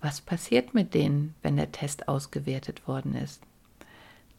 was 0.00 0.20
passiert 0.20 0.74
mit 0.74 0.94
denen, 0.94 1.34
wenn 1.42 1.56
der 1.56 1.72
Test 1.72 2.08
ausgewertet 2.08 2.86
worden 2.86 3.14
ist? 3.14 3.42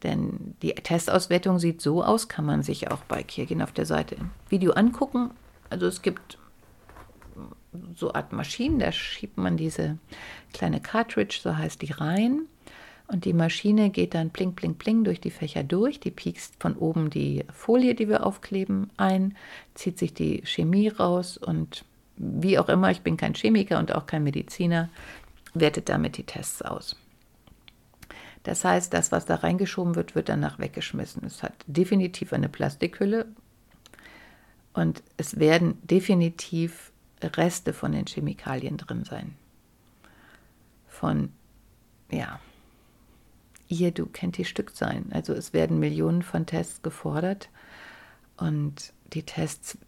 Denn 0.02 0.54
die 0.62 0.74
Testauswertung 0.74 1.58
sieht 1.58 1.80
so 1.80 2.04
aus, 2.04 2.28
kann 2.28 2.44
man 2.44 2.62
sich 2.62 2.90
auch 2.90 3.02
bei 3.04 3.22
Kirgin 3.22 3.62
auf 3.62 3.72
der 3.72 3.86
Seite 3.86 4.14
im 4.16 4.30
Video 4.48 4.72
angucken. 4.72 5.30
Also 5.70 5.86
es 5.86 6.02
gibt 6.02 6.38
so 7.94 8.12
Art 8.12 8.32
Maschinen, 8.32 8.78
da 8.78 8.92
schiebt 8.92 9.36
man 9.36 9.56
diese 9.56 9.98
kleine 10.52 10.80
Cartridge, 10.80 11.40
so 11.42 11.56
heißt 11.56 11.82
die, 11.82 11.92
rein. 11.92 12.42
Und 13.08 13.24
die 13.24 13.32
Maschine 13.32 13.90
geht 13.90 14.14
dann 14.14 14.30
pling, 14.30 14.54
pling, 14.54 14.74
pling 14.74 15.04
durch 15.04 15.20
die 15.20 15.30
Fächer 15.30 15.62
durch. 15.62 16.00
Die 16.00 16.10
piekst 16.10 16.54
von 16.58 16.76
oben 16.76 17.08
die 17.10 17.44
Folie, 17.52 17.94
die 17.94 18.08
wir 18.08 18.26
aufkleben, 18.26 18.90
ein, 18.96 19.36
zieht 19.74 19.98
sich 19.98 20.12
die 20.12 20.42
Chemie 20.44 20.88
raus 20.88 21.36
und 21.36 21.84
wie 22.16 22.58
auch 22.58 22.68
immer, 22.68 22.90
ich 22.90 23.02
bin 23.02 23.16
kein 23.16 23.34
Chemiker 23.34 23.78
und 23.78 23.94
auch 23.94 24.06
kein 24.06 24.24
Mediziner, 24.24 24.88
wertet 25.54 25.88
damit 25.88 26.16
die 26.16 26.24
Tests 26.24 26.62
aus. 26.62 26.96
Das 28.42 28.64
heißt, 28.64 28.92
das, 28.94 29.12
was 29.12 29.26
da 29.26 29.36
reingeschoben 29.36 29.96
wird, 29.96 30.14
wird 30.14 30.28
danach 30.28 30.58
weggeschmissen. 30.58 31.24
Es 31.24 31.42
hat 31.42 31.52
definitiv 31.66 32.32
eine 32.32 32.48
Plastikhülle 32.48 33.26
und 34.72 35.02
es 35.16 35.38
werden 35.38 35.78
definitiv 35.82 36.92
Reste 37.22 37.72
von 37.72 37.92
den 37.92 38.06
Chemikalien 38.06 38.76
drin 38.76 39.04
sein. 39.04 39.34
Von, 40.86 41.32
ja, 42.10 42.40
ihr, 43.68 43.90
du 43.90 44.06
kennt 44.06 44.38
die 44.38 44.44
Stückzahlen. 44.44 45.10
Also 45.12 45.32
es 45.32 45.52
werden 45.52 45.78
Millionen 45.78 46.22
von 46.22 46.46
Tests 46.46 46.82
gefordert 46.82 47.48
und 48.36 48.92
die 49.12 49.22
Tests 49.22 49.78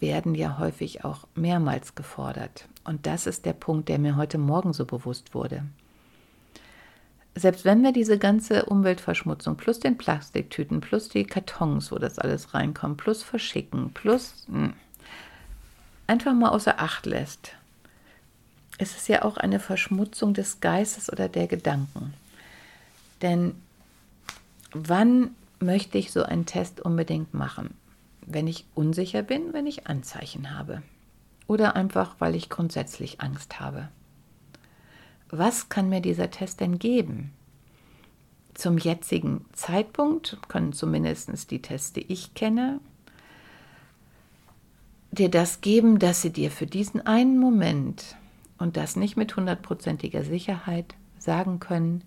werden 0.00 0.34
ja 0.34 0.58
häufig 0.58 1.04
auch 1.04 1.26
mehrmals 1.34 1.94
gefordert. 1.94 2.68
Und 2.84 3.06
das 3.06 3.26
ist 3.26 3.46
der 3.46 3.54
Punkt, 3.54 3.88
der 3.88 3.98
mir 3.98 4.16
heute 4.16 4.38
Morgen 4.38 4.72
so 4.72 4.84
bewusst 4.84 5.34
wurde. 5.34 5.64
Selbst 7.36 7.64
wenn 7.64 7.82
wir 7.82 7.92
diese 7.92 8.18
ganze 8.18 8.66
Umweltverschmutzung 8.66 9.56
plus 9.56 9.80
den 9.80 9.98
Plastiktüten, 9.98 10.80
plus 10.80 11.08
die 11.08 11.24
Kartons, 11.24 11.90
wo 11.90 11.96
das 11.96 12.18
alles 12.18 12.54
reinkommt, 12.54 12.98
plus 12.98 13.22
verschicken, 13.22 13.90
plus 13.92 14.44
mh, 14.48 14.66
hm, 14.66 14.72
einfach 16.06 16.34
mal 16.34 16.50
außer 16.50 16.78
Acht 16.78 17.06
lässt, 17.06 17.52
ist 18.78 18.96
es 18.96 19.08
ja 19.08 19.22
auch 19.22 19.36
eine 19.36 19.58
Verschmutzung 19.58 20.34
des 20.34 20.60
Geistes 20.60 21.10
oder 21.10 21.28
der 21.28 21.46
Gedanken. 21.46 22.14
Denn 23.22 23.54
wann 24.72 25.30
möchte 25.60 25.98
ich 25.98 26.12
so 26.12 26.22
einen 26.22 26.46
Test 26.46 26.80
unbedingt 26.80 27.34
machen? 27.34 27.74
Wenn 28.26 28.46
ich 28.46 28.66
unsicher 28.74 29.22
bin, 29.22 29.52
wenn 29.52 29.66
ich 29.66 29.86
Anzeichen 29.86 30.56
habe. 30.56 30.82
Oder 31.46 31.76
einfach, 31.76 32.16
weil 32.18 32.34
ich 32.34 32.48
grundsätzlich 32.48 33.20
Angst 33.20 33.60
habe. 33.60 33.88
Was 35.30 35.68
kann 35.68 35.88
mir 35.88 36.00
dieser 36.00 36.30
Test 36.30 36.60
denn 36.60 36.78
geben? 36.78 37.32
Zum 38.54 38.78
jetzigen 38.78 39.44
Zeitpunkt 39.52 40.38
können 40.48 40.72
zumindest 40.72 41.50
die 41.50 41.60
Tests, 41.60 41.92
die 41.92 42.12
ich 42.12 42.34
kenne, 42.34 42.80
dir 45.10 45.28
das 45.28 45.60
geben, 45.60 45.98
dass 45.98 46.22
sie 46.22 46.32
dir 46.32 46.50
für 46.50 46.66
diesen 46.66 47.04
einen 47.06 47.38
Moment 47.38 48.16
und 48.58 48.76
das 48.76 48.96
nicht 48.96 49.16
mit 49.16 49.36
hundertprozentiger 49.36 50.22
Sicherheit 50.22 50.94
sagen 51.18 51.60
können, 51.60 52.02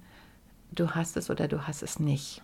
du 0.80 0.92
hast 0.92 1.18
es 1.18 1.30
oder 1.30 1.48
du 1.48 1.68
hast 1.68 1.84
es 1.84 2.00
nicht. 2.00 2.42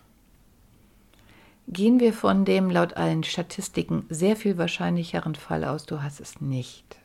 Gehen 1.66 1.98
wir 1.98 2.12
von 2.12 2.44
dem 2.44 2.68
laut 2.68 2.96
allen 2.96 3.24
Statistiken 3.24 4.04
sehr 4.10 4.36
viel 4.36 4.58
wahrscheinlicheren 4.58 5.34
Fall 5.34 5.64
aus, 5.64 5.86
du 5.86 6.02
hast 6.02 6.20
es 6.20 6.40
nicht. 6.40 6.98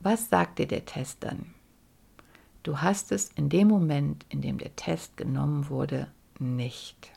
Was 0.00 0.28
sagt 0.28 0.58
dir 0.58 0.66
der 0.66 0.86
Test 0.86 1.18
dann? 1.20 1.54
Du 2.62 2.78
hast 2.78 3.12
es 3.12 3.30
in 3.36 3.48
dem 3.48 3.68
Moment, 3.68 4.26
in 4.28 4.40
dem 4.40 4.58
der 4.58 4.74
Test 4.76 5.16
genommen 5.16 5.68
wurde, 5.68 6.08
nicht. 6.38 7.10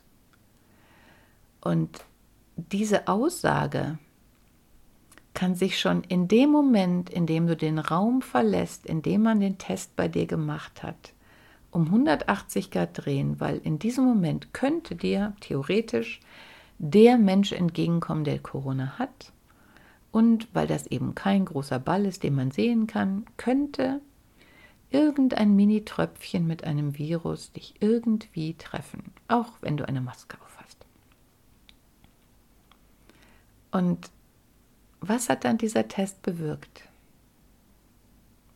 Und 1.61 2.05
diese 2.55 3.07
Aussage 3.07 3.97
kann 5.33 5.55
sich 5.55 5.79
schon 5.79 6.03
in 6.03 6.27
dem 6.27 6.51
Moment, 6.51 7.09
in 7.09 7.25
dem 7.25 7.47
du 7.47 7.55
den 7.55 7.79
Raum 7.79 8.21
verlässt, 8.21 8.85
in 8.85 9.01
dem 9.01 9.23
man 9.23 9.39
den 9.39 9.57
Test 9.57 9.95
bei 9.95 10.07
dir 10.07 10.27
gemacht 10.27 10.83
hat, 10.83 11.12
um 11.73 11.85
180 11.85 12.71
Grad 12.71 13.05
drehen, 13.05 13.39
weil 13.39 13.57
in 13.57 13.79
diesem 13.79 14.05
Moment 14.05 14.53
könnte 14.53 14.95
dir 14.95 15.35
theoretisch 15.39 16.19
der 16.77 17.17
Mensch 17.17 17.51
entgegenkommen, 17.51 18.23
der 18.23 18.39
Corona 18.39 18.99
hat. 18.99 19.31
Und 20.11 20.47
weil 20.53 20.67
das 20.67 20.85
eben 20.87 21.15
kein 21.15 21.45
großer 21.45 21.79
Ball 21.79 22.05
ist, 22.05 22.23
den 22.23 22.35
man 22.35 22.51
sehen 22.51 22.85
kann, 22.85 23.25
könnte 23.37 24.01
irgendein 24.91 25.55
Mini-Tröpfchen 25.55 26.45
mit 26.45 26.63
einem 26.63 26.97
Virus 26.97 27.51
dich 27.51 27.73
irgendwie 27.79 28.53
treffen, 28.53 29.11
auch 29.27 29.53
wenn 29.61 29.75
du 29.75 29.87
eine 29.87 30.01
Maske 30.01 30.37
aufhast. 30.45 30.85
Und 33.71 34.11
was 35.01 35.29
hat 35.29 35.45
dann 35.45 35.57
dieser 35.57 35.87
Test 35.87 36.21
bewirkt? 36.21 36.87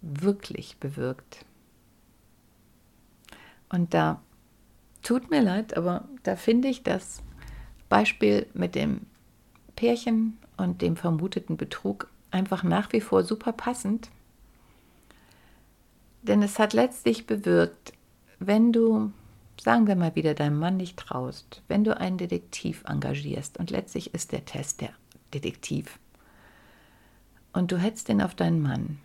Wirklich 0.02 0.78
bewirkt. 0.78 1.47
Und 3.70 3.94
da 3.94 4.22
tut 5.04 5.30
mir 5.30 5.42
leid, 5.42 5.76
aber 5.76 6.08
da 6.24 6.36
finde 6.36 6.68
ich 6.68 6.84
das 6.84 7.22
Beispiel 7.90 8.48
mit 8.54 8.76
dem 8.76 9.02
Pärchen 9.76 10.38
und 10.58 10.82
dem 10.82 10.96
vermuteten 10.96 11.58
Betrug 11.58 12.10
einfach 12.32 12.64
nach 12.64 12.92
wie 12.94 13.02
vor 13.02 13.24
super 13.24 13.54
passend. 13.54 14.10
Denn 16.22 16.42
es 16.42 16.60
hat 16.60 16.74
letztlich 16.74 17.26
bewirkt, 17.26 17.94
wenn 18.40 18.74
du, 18.74 19.12
sagen 19.62 19.88
wir 19.88 19.96
mal 19.96 20.16
wieder, 20.16 20.34
deinem 20.34 20.60
Mann 20.60 20.78
nicht 20.78 20.98
traust, 20.98 21.62
wenn 21.68 21.84
du 21.84 21.98
einen 21.98 22.18
Detektiv 22.18 22.84
engagierst 22.86 23.58
und 23.58 23.72
letztlich 23.72 24.14
ist 24.14 24.32
der 24.32 24.46
Test 24.46 24.82
der 24.82 24.90
Detektiv 25.34 26.00
und 27.54 27.72
du 27.72 27.78
hättest 27.78 28.10
den 28.10 28.22
auf 28.22 28.36
deinen 28.36 28.62
Mann 28.62 29.00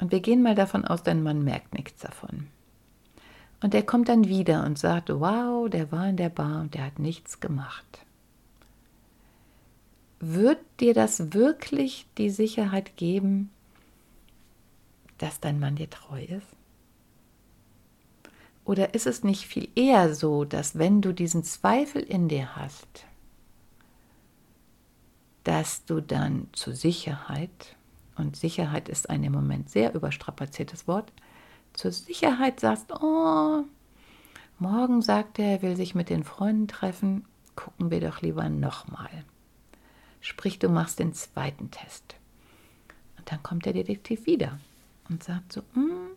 und 0.00 0.12
wir 0.12 0.20
gehen 0.20 0.42
mal 0.42 0.54
davon 0.54 0.84
aus, 0.84 1.02
dein 1.02 1.22
Mann 1.22 1.44
merkt 1.44 1.74
nichts 1.74 2.00
davon. 2.00 2.48
Und 3.60 3.74
er 3.74 3.82
kommt 3.82 4.08
dann 4.08 4.26
wieder 4.26 4.64
und 4.64 4.78
sagt, 4.78 5.10
wow, 5.10 5.68
der 5.68 5.92
war 5.92 6.08
in 6.08 6.16
der 6.16 6.30
Bar 6.30 6.62
und 6.62 6.74
der 6.74 6.84
hat 6.86 6.98
nichts 6.98 7.40
gemacht. 7.40 8.06
Wird 10.18 10.58
dir 10.80 10.94
das 10.94 11.32
wirklich 11.32 12.06
die 12.18 12.30
Sicherheit 12.30 12.96
geben, 12.96 13.50
dass 15.18 15.40
dein 15.40 15.60
Mann 15.60 15.76
dir 15.76 15.90
treu 15.90 16.22
ist? 16.22 16.46
Oder 18.64 18.94
ist 18.94 19.06
es 19.06 19.24
nicht 19.24 19.46
viel 19.46 19.68
eher 19.74 20.14
so, 20.14 20.44
dass 20.44 20.78
wenn 20.78 21.00
du 21.00 21.12
diesen 21.12 21.44
Zweifel 21.44 22.02
in 22.02 22.28
dir 22.28 22.54
hast, 22.56 23.04
dass 25.44 25.84
du 25.84 26.00
dann 26.00 26.48
zur 26.52 26.74
Sicherheit, 26.74 27.76
und 28.16 28.36
Sicherheit 28.36 28.88
ist 28.88 29.08
ein 29.08 29.24
im 29.24 29.32
Moment 29.32 29.70
sehr 29.70 29.94
überstrapaziertes 29.94 30.86
Wort, 30.86 31.12
zur 31.80 31.92
Sicherheit 31.92 32.60
sagst, 32.60 32.92
oh, 32.92 33.64
morgen 34.58 35.00
sagt 35.00 35.38
er, 35.38 35.46
er 35.46 35.62
will 35.62 35.76
sich 35.76 35.94
mit 35.94 36.10
den 36.10 36.24
Freunden 36.24 36.68
treffen, 36.68 37.24
gucken 37.56 37.90
wir 37.90 38.00
doch 38.00 38.20
lieber 38.20 38.50
nochmal. 38.50 39.24
Sprich, 40.20 40.58
du 40.58 40.68
machst 40.68 40.98
den 40.98 41.14
zweiten 41.14 41.70
Test. 41.70 42.16
Und 43.16 43.32
dann 43.32 43.42
kommt 43.42 43.64
der 43.64 43.72
Detektiv 43.72 44.26
wieder 44.26 44.58
und 45.08 45.24
sagt 45.24 45.54
so, 45.54 45.62
hm, 45.72 46.08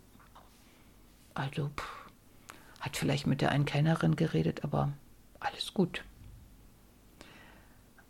also 1.34 1.70
pff, 1.70 2.10
hat 2.82 2.98
vielleicht 2.98 3.25
mit 3.25 3.39
der 3.39 3.51
einen 3.51 3.63
Kellnerin 3.63 4.17
geredet, 4.17 4.65
aber 4.65 4.91
alles 5.39 5.74
gut. 5.74 6.03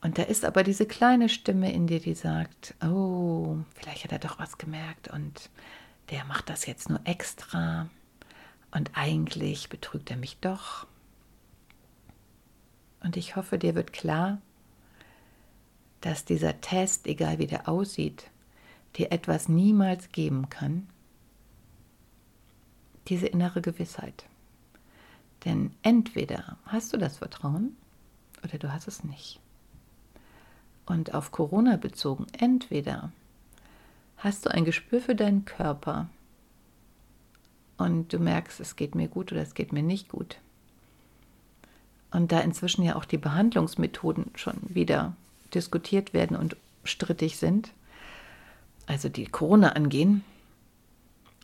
Und 0.01 0.17
da 0.17 0.23
ist 0.23 0.43
aber 0.43 0.63
diese 0.63 0.87
kleine 0.87 1.29
Stimme 1.29 1.71
in 1.71 1.85
dir, 1.85 1.99
die 1.99 2.15
sagt, 2.15 2.73
oh, 2.83 3.57
vielleicht 3.75 4.05
hat 4.05 4.11
er 4.11 4.19
doch 4.19 4.39
was 4.39 4.57
gemerkt 4.57 5.07
und 5.09 5.51
der 6.09 6.25
macht 6.25 6.49
das 6.49 6.65
jetzt 6.65 6.89
nur 6.89 6.99
extra 7.05 7.89
und 8.71 8.91
eigentlich 8.95 9.69
betrügt 9.69 10.09
er 10.11 10.17
mich 10.17 10.37
doch. 10.39 10.87
Und 13.01 13.17
ich 13.17 13.35
hoffe, 13.35 13.57
dir 13.57 13.75
wird 13.75 13.93
klar, 13.93 14.39
dass 16.01 16.25
dieser 16.25 16.59
Test, 16.61 17.07
egal 17.07 17.39
wie 17.39 17.47
der 17.47 17.69
aussieht, 17.69 18.29
dir 18.95 19.11
etwas 19.11 19.47
niemals 19.47 20.11
geben 20.11 20.49
kann, 20.49 20.87
diese 23.07 23.27
innere 23.27 23.61
Gewissheit. 23.61 24.25
Denn 25.45 25.71
entweder 25.81 26.57
hast 26.65 26.93
du 26.93 26.97
das 26.97 27.17
Vertrauen 27.17 27.75
oder 28.43 28.57
du 28.57 28.71
hast 28.71 28.87
es 28.87 29.03
nicht. 29.03 29.39
Und 30.85 31.13
auf 31.13 31.31
Corona 31.31 31.77
bezogen, 31.77 32.27
entweder 32.37 33.11
hast 34.23 34.45
du 34.45 34.51
ein 34.51 34.63
Gespür 34.63 35.01
für 35.01 35.15
deinen 35.15 35.43
Körper 35.43 36.07
und 37.77 38.13
du 38.13 38.19
merkst, 38.19 38.59
es 38.61 38.75
geht 38.75 38.95
mir 38.95 39.09
gut 39.09 39.31
oder 39.31 39.41
es 39.41 39.53
geht 39.53 39.73
mir 39.73 39.83
nicht 39.83 40.07
gut. 40.07 40.39
Und 42.11 42.31
da 42.31 42.39
inzwischen 42.39 42.83
ja 42.83 42.95
auch 42.95 43.05
die 43.05 43.17
Behandlungsmethoden 43.17 44.31
schon 44.35 44.57
wieder 44.63 45.15
diskutiert 45.53 46.13
werden 46.13 46.37
und 46.37 46.55
strittig 46.85 47.37
sind, 47.37 47.73
also 48.85 49.09
die 49.09 49.25
Corona 49.25 49.73
angehen, 49.73 50.23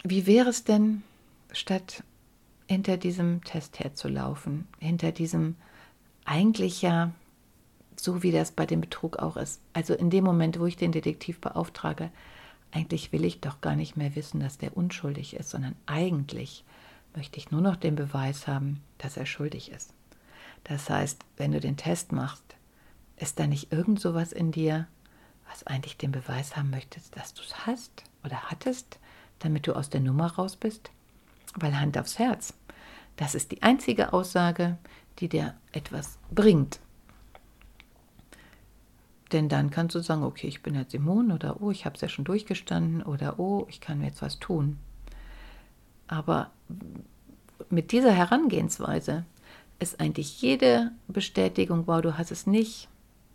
wie 0.04 0.26
wäre 0.26 0.50
es 0.50 0.64
denn, 0.64 1.04
statt 1.52 2.04
hinter 2.68 2.98
diesem 2.98 3.44
Test 3.44 3.80
herzulaufen, 3.80 4.68
hinter 4.80 5.12
diesem 5.12 5.56
eigentlich 6.24 6.82
ja 6.82 7.12
so 7.96 8.24
wie 8.24 8.32
das 8.32 8.52
bei 8.52 8.66
dem 8.66 8.80
Betrug 8.80 9.18
auch 9.18 9.36
ist. 9.36 9.60
Also 9.74 9.94
in 9.94 10.10
dem 10.10 10.24
Moment, 10.24 10.60
wo 10.60 10.66
ich 10.66 10.78
den 10.78 10.94
Detektiv 10.94 11.42
beauftrage, 11.42 12.12
eigentlich 12.72 13.12
will 13.12 13.26
ich 13.26 13.42
doch 13.42 13.62
gar 13.62 13.76
nicht 13.76 13.98
mehr 13.98 14.16
wissen, 14.16 14.40
dass 14.40 14.58
der 14.58 14.76
unschuldig 14.78 15.36
ist, 15.36 15.50
sondern 15.50 15.76
eigentlich 15.86 16.64
möchte 17.16 17.38
ich 17.38 17.52
nur 17.52 17.62
noch 17.62 17.76
den 17.76 17.96
Beweis 17.96 18.48
haben, 18.48 18.82
dass 18.98 19.18
er 19.18 19.26
schuldig 19.26 19.72
ist. 19.72 19.94
Das 20.66 20.90
heißt, 20.90 21.24
wenn 21.38 21.52
du 21.52 21.60
den 21.60 21.78
Test 21.78 22.12
machst, 22.12 22.44
ist 23.18 23.40
da 23.40 23.48
nicht 23.48 23.72
irgend 23.72 24.00
sowas 24.00 24.32
in 24.32 24.52
dir, 24.52 24.88
was 25.50 25.66
eigentlich 25.66 25.98
den 25.98 26.12
Beweis 26.12 26.56
haben 26.56 26.70
möchtest, 26.70 27.16
dass 27.18 27.34
du 27.34 27.42
es 27.42 27.66
hast 27.66 28.04
oder 28.24 28.52
hattest, 28.52 29.00
damit 29.40 29.66
du 29.66 29.74
aus 29.74 29.90
der 29.90 30.02
Nummer 30.02 30.32
raus 30.34 30.56
bist? 30.56 30.92
Weil 31.56 31.80
Hand 31.80 31.98
aufs 31.98 32.20
Herz, 32.20 32.54
das 33.16 33.34
ist 33.34 33.52
die 33.52 33.64
einzige 33.64 34.14
Aussage, 34.14 34.78
die 35.18 35.28
dir 35.28 35.56
etwas 35.72 36.20
bringt 36.32 36.80
denn 39.32 39.50
dann 39.50 39.70
kannst 39.70 39.96
du 39.96 40.00
sagen, 40.00 40.24
okay, 40.24 40.48
ich 40.48 40.64
bin 40.64 40.76
jetzt 40.76 40.94
immun 40.94 41.32
oder 41.32 41.62
oh, 41.62 41.72
ich 41.72 41.86
habe 41.86 41.96
es 41.96 42.02
ja 42.02 42.10
schon 42.10 42.26
durchgestanden 42.26 43.04
oder 43.04 43.40
oh, 43.40 43.66
ich 43.70 43.82
kann 43.82 44.02
jetzt 44.02 44.22
was 44.22 44.40
tun. 44.40 44.78
Aber 46.08 46.50
mit 47.70 47.92
dieser 47.92 48.12
Herangehensweise 48.12 49.26
ist 49.80 50.00
eigentlich 50.00 50.42
jede 50.42 50.92
Bestätigung, 51.08 51.86
wow, 51.88 52.02
du 52.02 52.18
hast 52.18 52.32
es 52.32 52.48
nicht, 52.48 52.90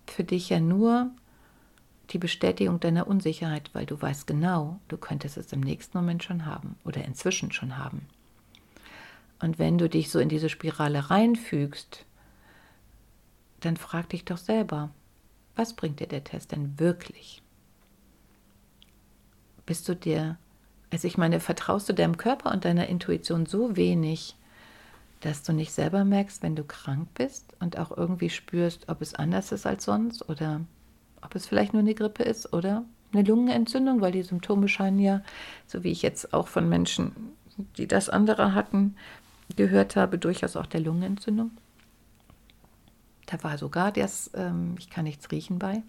für 0.07 0.25
dich 0.25 0.51
ja 0.51 0.61
nur 0.61 1.11
die 2.11 2.19
Bestätigung 2.19 2.81
deiner 2.81 3.07
Unsicherheit, 3.07 3.71
weil 3.73 3.87
du 3.87 4.01
weißt 4.01 4.27
genau, 4.27 4.79
du 4.89 4.97
könntest 4.97 5.37
es 5.37 5.53
im 5.53 5.61
nächsten 5.61 5.97
Moment 5.97 6.23
schon 6.23 6.45
haben 6.45 6.77
oder 6.85 7.05
inzwischen 7.05 7.53
schon 7.53 7.79
haben. 7.79 8.07
Und 9.41 9.59
wenn 9.59 9.79
du 9.79 9.89
dich 9.89 10.11
so 10.11 10.19
in 10.19 10.29
diese 10.29 10.49
Spirale 10.49 11.11
reinfügst, 11.11 12.05
dann 13.61 13.77
frag 13.77 14.11
dich 14.11 14.25
doch 14.25 14.37
selber, 14.37 14.91
was 15.57 15.75
bringt 15.75 16.01
dir 16.01 16.07
der 16.07 16.25
Test 16.25 16.53
denn 16.53 16.79
wirklich? 16.79 17.43
Bist 19.67 19.89
du 19.89 19.97
dir, 19.97 20.37
also 20.91 21.07
ich 21.07 21.17
meine, 21.17 21.41
vertraust 21.41 21.89
du 21.89 21.95
deinem 21.95 22.17
Körper 22.17 22.53
und 22.53 22.65
deiner 22.65 22.89
Intuition 22.89 23.47
so 23.47 23.77
wenig, 23.77 24.37
dass 25.21 25.43
du 25.43 25.53
nicht 25.53 25.73
selber 25.73 26.05
merkst, 26.05 26.43
wenn 26.43 26.55
du 26.55 26.65
krank 26.65 27.09
bist 27.15 27.55
und 27.61 27.79
auch 27.79 27.97
irgendwie 27.97 28.29
spürst, 28.29 28.89
ob 28.89 29.01
es 29.01 29.15
anders 29.15 29.53
ist 29.53 29.65
als 29.65 29.85
sonst 29.85 30.29
oder 30.29 30.61
ob 31.23 31.35
es 31.35 31.47
vielleicht 31.47 31.73
nur 31.73 31.81
eine 31.81 31.95
Grippe 31.95 32.23
ist 32.23 32.53
oder 32.53 32.85
eine 33.13 33.23
Lungenentzündung, 33.23 34.01
weil 34.01 34.13
die 34.13 34.23
Symptome 34.23 34.69
scheinen 34.69 34.99
ja, 34.99 35.23
so 35.67 35.83
wie 35.83 35.93
ich 35.93 36.03
jetzt 36.03 36.35
auch 36.35 36.49
von 36.49 36.69
Menschen, 36.69 37.13
die 37.79 37.89
das 37.89 38.11
andere 38.11 38.55
hatten, 38.55 38.97
gehört 39.57 39.97
habe, 39.97 40.19
durchaus 40.19 40.57
auch 40.57 40.67
der 40.67 40.81
Lungenentzündung. 40.81 41.53
Da 43.27 43.43
war 43.43 43.59
sogar 43.59 43.93
das, 43.93 44.31
ähm, 44.35 44.75
ich 44.79 44.91
kann 44.91 45.05
nichts 45.05 45.31
riechen 45.31 45.59
bei. 45.59 45.83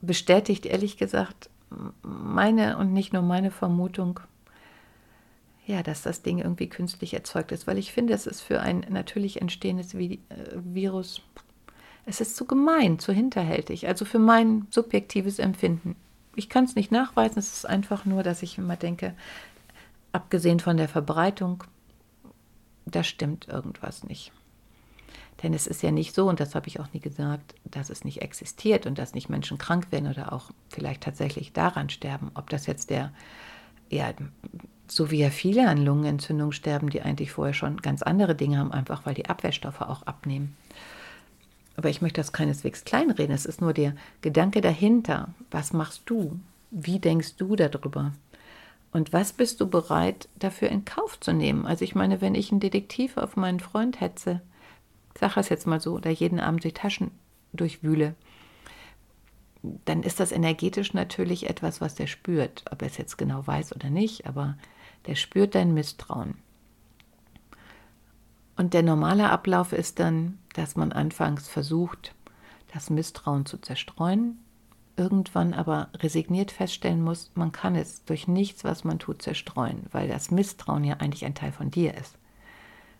Bestätigt 0.00 0.66
ehrlich 0.66 0.96
gesagt 0.96 1.50
meine 2.02 2.78
und 2.78 2.92
nicht 2.92 3.12
nur 3.12 3.22
meine 3.22 3.50
Vermutung, 3.50 4.20
ja, 5.66 5.82
dass 5.82 6.02
das 6.02 6.22
Ding 6.22 6.38
irgendwie 6.38 6.68
künstlich 6.68 7.14
erzeugt 7.14 7.52
ist, 7.52 7.66
weil 7.66 7.78
ich 7.78 7.92
finde, 7.92 8.12
es 8.12 8.26
ist 8.26 8.40
für 8.40 8.60
ein 8.60 8.84
natürlich 8.88 9.40
entstehendes 9.40 9.94
äh, 9.94 10.18
Virus, 10.54 11.22
es 12.06 12.20
ist 12.20 12.36
zu 12.36 12.44
gemein, 12.44 12.98
zu 12.98 13.12
hinterhältig, 13.12 13.86
also 13.86 14.04
für 14.04 14.18
mein 14.18 14.66
subjektives 14.70 15.38
Empfinden. 15.38 15.96
Ich 16.34 16.48
kann 16.48 16.64
es 16.64 16.74
nicht 16.74 16.90
nachweisen, 16.90 17.38
es 17.38 17.52
ist 17.52 17.66
einfach 17.66 18.04
nur, 18.04 18.22
dass 18.22 18.42
ich 18.42 18.58
immer 18.58 18.76
denke, 18.76 19.14
abgesehen 20.12 20.60
von 20.60 20.76
der 20.76 20.88
Verbreitung, 20.88 21.64
da 22.86 23.04
stimmt 23.04 23.46
irgendwas 23.46 24.02
nicht. 24.02 24.32
Denn 25.42 25.54
es 25.54 25.66
ist 25.66 25.82
ja 25.82 25.90
nicht 25.90 26.14
so, 26.14 26.28
und 26.28 26.38
das 26.40 26.54
habe 26.54 26.68
ich 26.68 26.80
auch 26.80 26.92
nie 26.92 27.00
gesagt, 27.00 27.54
dass 27.64 27.88
es 27.88 28.04
nicht 28.04 28.20
existiert 28.20 28.86
und 28.86 28.98
dass 28.98 29.14
nicht 29.14 29.30
Menschen 29.30 29.58
krank 29.58 29.90
werden 29.90 30.10
oder 30.10 30.32
auch 30.32 30.50
vielleicht 30.68 31.02
tatsächlich 31.02 31.52
daran 31.52 31.88
sterben. 31.88 32.30
Ob 32.34 32.50
das 32.50 32.66
jetzt 32.66 32.90
der 32.90 33.12
ja, 33.90 34.12
so 34.86 35.10
wie 35.10 35.18
ja 35.18 35.30
viele 35.30 35.68
an 35.68 35.84
Lungenentzündung 35.84 36.52
sterben, 36.52 36.90
die 36.90 37.02
eigentlich 37.02 37.32
vorher 37.32 37.54
schon 37.54 37.76
ganz 37.78 38.02
andere 38.02 38.34
Dinge 38.34 38.58
haben, 38.58 38.72
einfach 38.72 39.04
weil 39.04 39.14
die 39.14 39.28
Abwehrstoffe 39.28 39.82
auch 39.82 40.02
abnehmen. 40.04 40.56
Aber 41.76 41.88
ich 41.88 42.02
möchte 42.02 42.20
das 42.20 42.32
keineswegs 42.32 42.84
kleinreden. 42.84 43.34
Es 43.34 43.46
ist 43.46 43.60
nur 43.60 43.72
der 43.72 43.94
Gedanke 44.22 44.60
dahinter. 44.60 45.28
Was 45.50 45.72
machst 45.72 46.02
du? 46.06 46.38
Wie 46.70 46.98
denkst 46.98 47.36
du 47.36 47.56
darüber? 47.56 48.12
Und 48.92 49.12
was 49.12 49.32
bist 49.32 49.60
du 49.60 49.68
bereit 49.68 50.28
dafür 50.38 50.68
in 50.68 50.84
Kauf 50.84 51.18
zu 51.18 51.32
nehmen? 51.32 51.66
Also 51.66 51.84
ich 51.84 51.94
meine, 51.94 52.20
wenn 52.20 52.34
ich 52.34 52.50
einen 52.50 52.60
Detektiv 52.60 53.16
auf 53.16 53.36
meinen 53.36 53.60
Freund 53.60 54.00
hetze, 54.00 54.40
sage 55.20 55.34
das 55.36 55.48
jetzt 55.48 55.66
mal 55.66 55.80
so, 55.80 55.94
oder 55.94 56.10
jeden 56.10 56.40
Abend 56.40 56.64
die 56.64 56.72
Taschen 56.72 57.10
durchwühle, 57.52 58.14
dann 59.84 60.02
ist 60.02 60.20
das 60.20 60.32
energetisch 60.32 60.94
natürlich 60.94 61.48
etwas, 61.48 61.80
was 61.80 61.94
der 61.94 62.06
spürt. 62.06 62.64
Ob 62.70 62.82
er 62.82 62.88
es 62.88 62.96
jetzt 62.96 63.18
genau 63.18 63.46
weiß 63.46 63.74
oder 63.74 63.90
nicht, 63.90 64.26
aber 64.26 64.56
der 65.06 65.14
spürt 65.14 65.54
dein 65.54 65.74
Misstrauen. 65.74 66.34
Und 68.56 68.74
der 68.74 68.82
normale 68.82 69.30
Ablauf 69.30 69.72
ist 69.72 70.00
dann, 70.00 70.38
dass 70.54 70.76
man 70.76 70.92
anfangs 70.92 71.48
versucht, 71.48 72.14
das 72.72 72.90
Misstrauen 72.90 73.46
zu 73.46 73.58
zerstreuen, 73.58 74.38
irgendwann 74.96 75.54
aber 75.54 75.88
resigniert 75.96 76.50
feststellen 76.50 77.02
muss, 77.02 77.30
man 77.34 77.52
kann 77.52 77.74
es 77.74 78.04
durch 78.04 78.28
nichts, 78.28 78.64
was 78.64 78.84
man 78.84 78.98
tut, 78.98 79.22
zerstreuen, 79.22 79.86
weil 79.92 80.08
das 80.08 80.30
Misstrauen 80.30 80.84
ja 80.84 80.96
eigentlich 80.98 81.24
ein 81.24 81.34
Teil 81.34 81.52
von 81.52 81.70
dir 81.70 81.94
ist. 81.94 82.18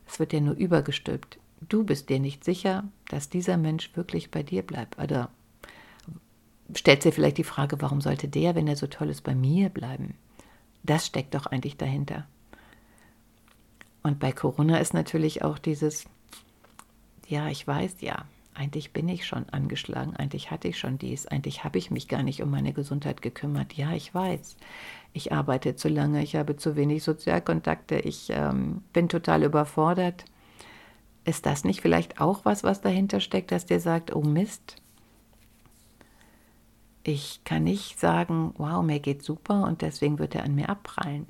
Es 0.07 0.19
wird 0.19 0.33
ja 0.33 0.41
nur 0.41 0.55
übergestülpt. 0.55 1.39
Du 1.69 1.85
bist 1.85 2.09
dir 2.09 2.21
nicht 2.21 2.45
sicher, 2.45 2.85
dass 3.09 3.29
dieser 3.29 3.57
Mensch 3.57 3.95
wirklich 3.95 4.31
bei 4.31 4.43
dir 4.43 4.63
bleibt. 4.63 4.99
Oder 4.99 5.31
stellt 6.75 7.05
dir 7.05 7.13
vielleicht 7.13 7.39
die 7.39 7.45
Frage, 7.45 7.81
warum 7.81 8.01
sollte 8.01 8.29
der, 8.29 8.55
wenn 8.55 8.69
er 8.69 8.77
so 8.77 8.87
toll 8.87 9.11
ist, 9.11 9.23
bei 9.23 9.35
mir 9.35 9.69
bleiben? 9.69 10.15
Das 10.83 11.07
steckt 11.07 11.35
doch 11.35 11.47
eigentlich 11.47 11.77
dahinter. 11.77 12.27
Und 14.03 14.19
bei 14.19 14.33
Corona 14.33 14.79
ist 14.79 14.95
natürlich 14.95 15.43
auch 15.43 15.59
dieses, 15.59 16.07
ja, 17.29 17.49
ich 17.49 17.67
weiß, 17.67 18.01
ja, 18.01 18.25
eigentlich 18.55 18.93
bin 18.93 19.09
ich 19.09 19.27
schon 19.27 19.49
angeschlagen, 19.51 20.17
eigentlich 20.17 20.51
hatte 20.51 20.69
ich 20.69 20.79
schon 20.79 20.99
dies, 20.99 21.27
eigentlich 21.27 21.65
habe 21.65 21.79
ich 21.79 21.91
mich 21.91 22.09
gar 22.09 22.23
nicht 22.23 22.43
um 22.43 22.51
meine 22.51 22.73
Gesundheit 22.73 23.23
gekümmert. 23.23 23.75
Ja, 23.75 23.93
ich 23.93 24.15
weiß. 24.15 24.57
Ich 25.13 25.33
arbeite 25.33 25.77
zu 25.77 25.89
lange, 25.89 26.23
ich 26.23 26.37
habe 26.37 26.57
zu 26.57 26.77
wenig 26.77 27.03
Sozialkontakte, 27.03 27.99
ich 27.99 28.31
ähm, 28.31 28.83
bin 28.93 29.09
total 29.09 29.45
überfordert. 29.45 30.25
Ist 31.25 31.47
das 31.47 31.65
nicht 31.65 31.81
vielleicht 31.81 32.21
auch 32.21 32.45
was, 32.45 32.65
was 32.65 32.81
dahinter 32.81 33.21
steckt, 33.21 33.53
dass 33.53 33.67
der 33.67 33.81
sagt, 33.81 34.15
oh 34.15 34.23
Mist, 34.23 34.77
ich 37.03 37.41
kann 37.45 37.65
nicht 37.65 37.99
sagen, 37.99 38.55
wow, 38.57 38.83
mir 38.83 39.01
geht 39.01 39.23
super 39.23 39.65
und 39.65 39.83
deswegen 39.83 40.19
wird 40.19 40.35
er 40.35 40.45
an 40.45 40.55
mir 40.55 40.69
abprallen. 40.69 41.27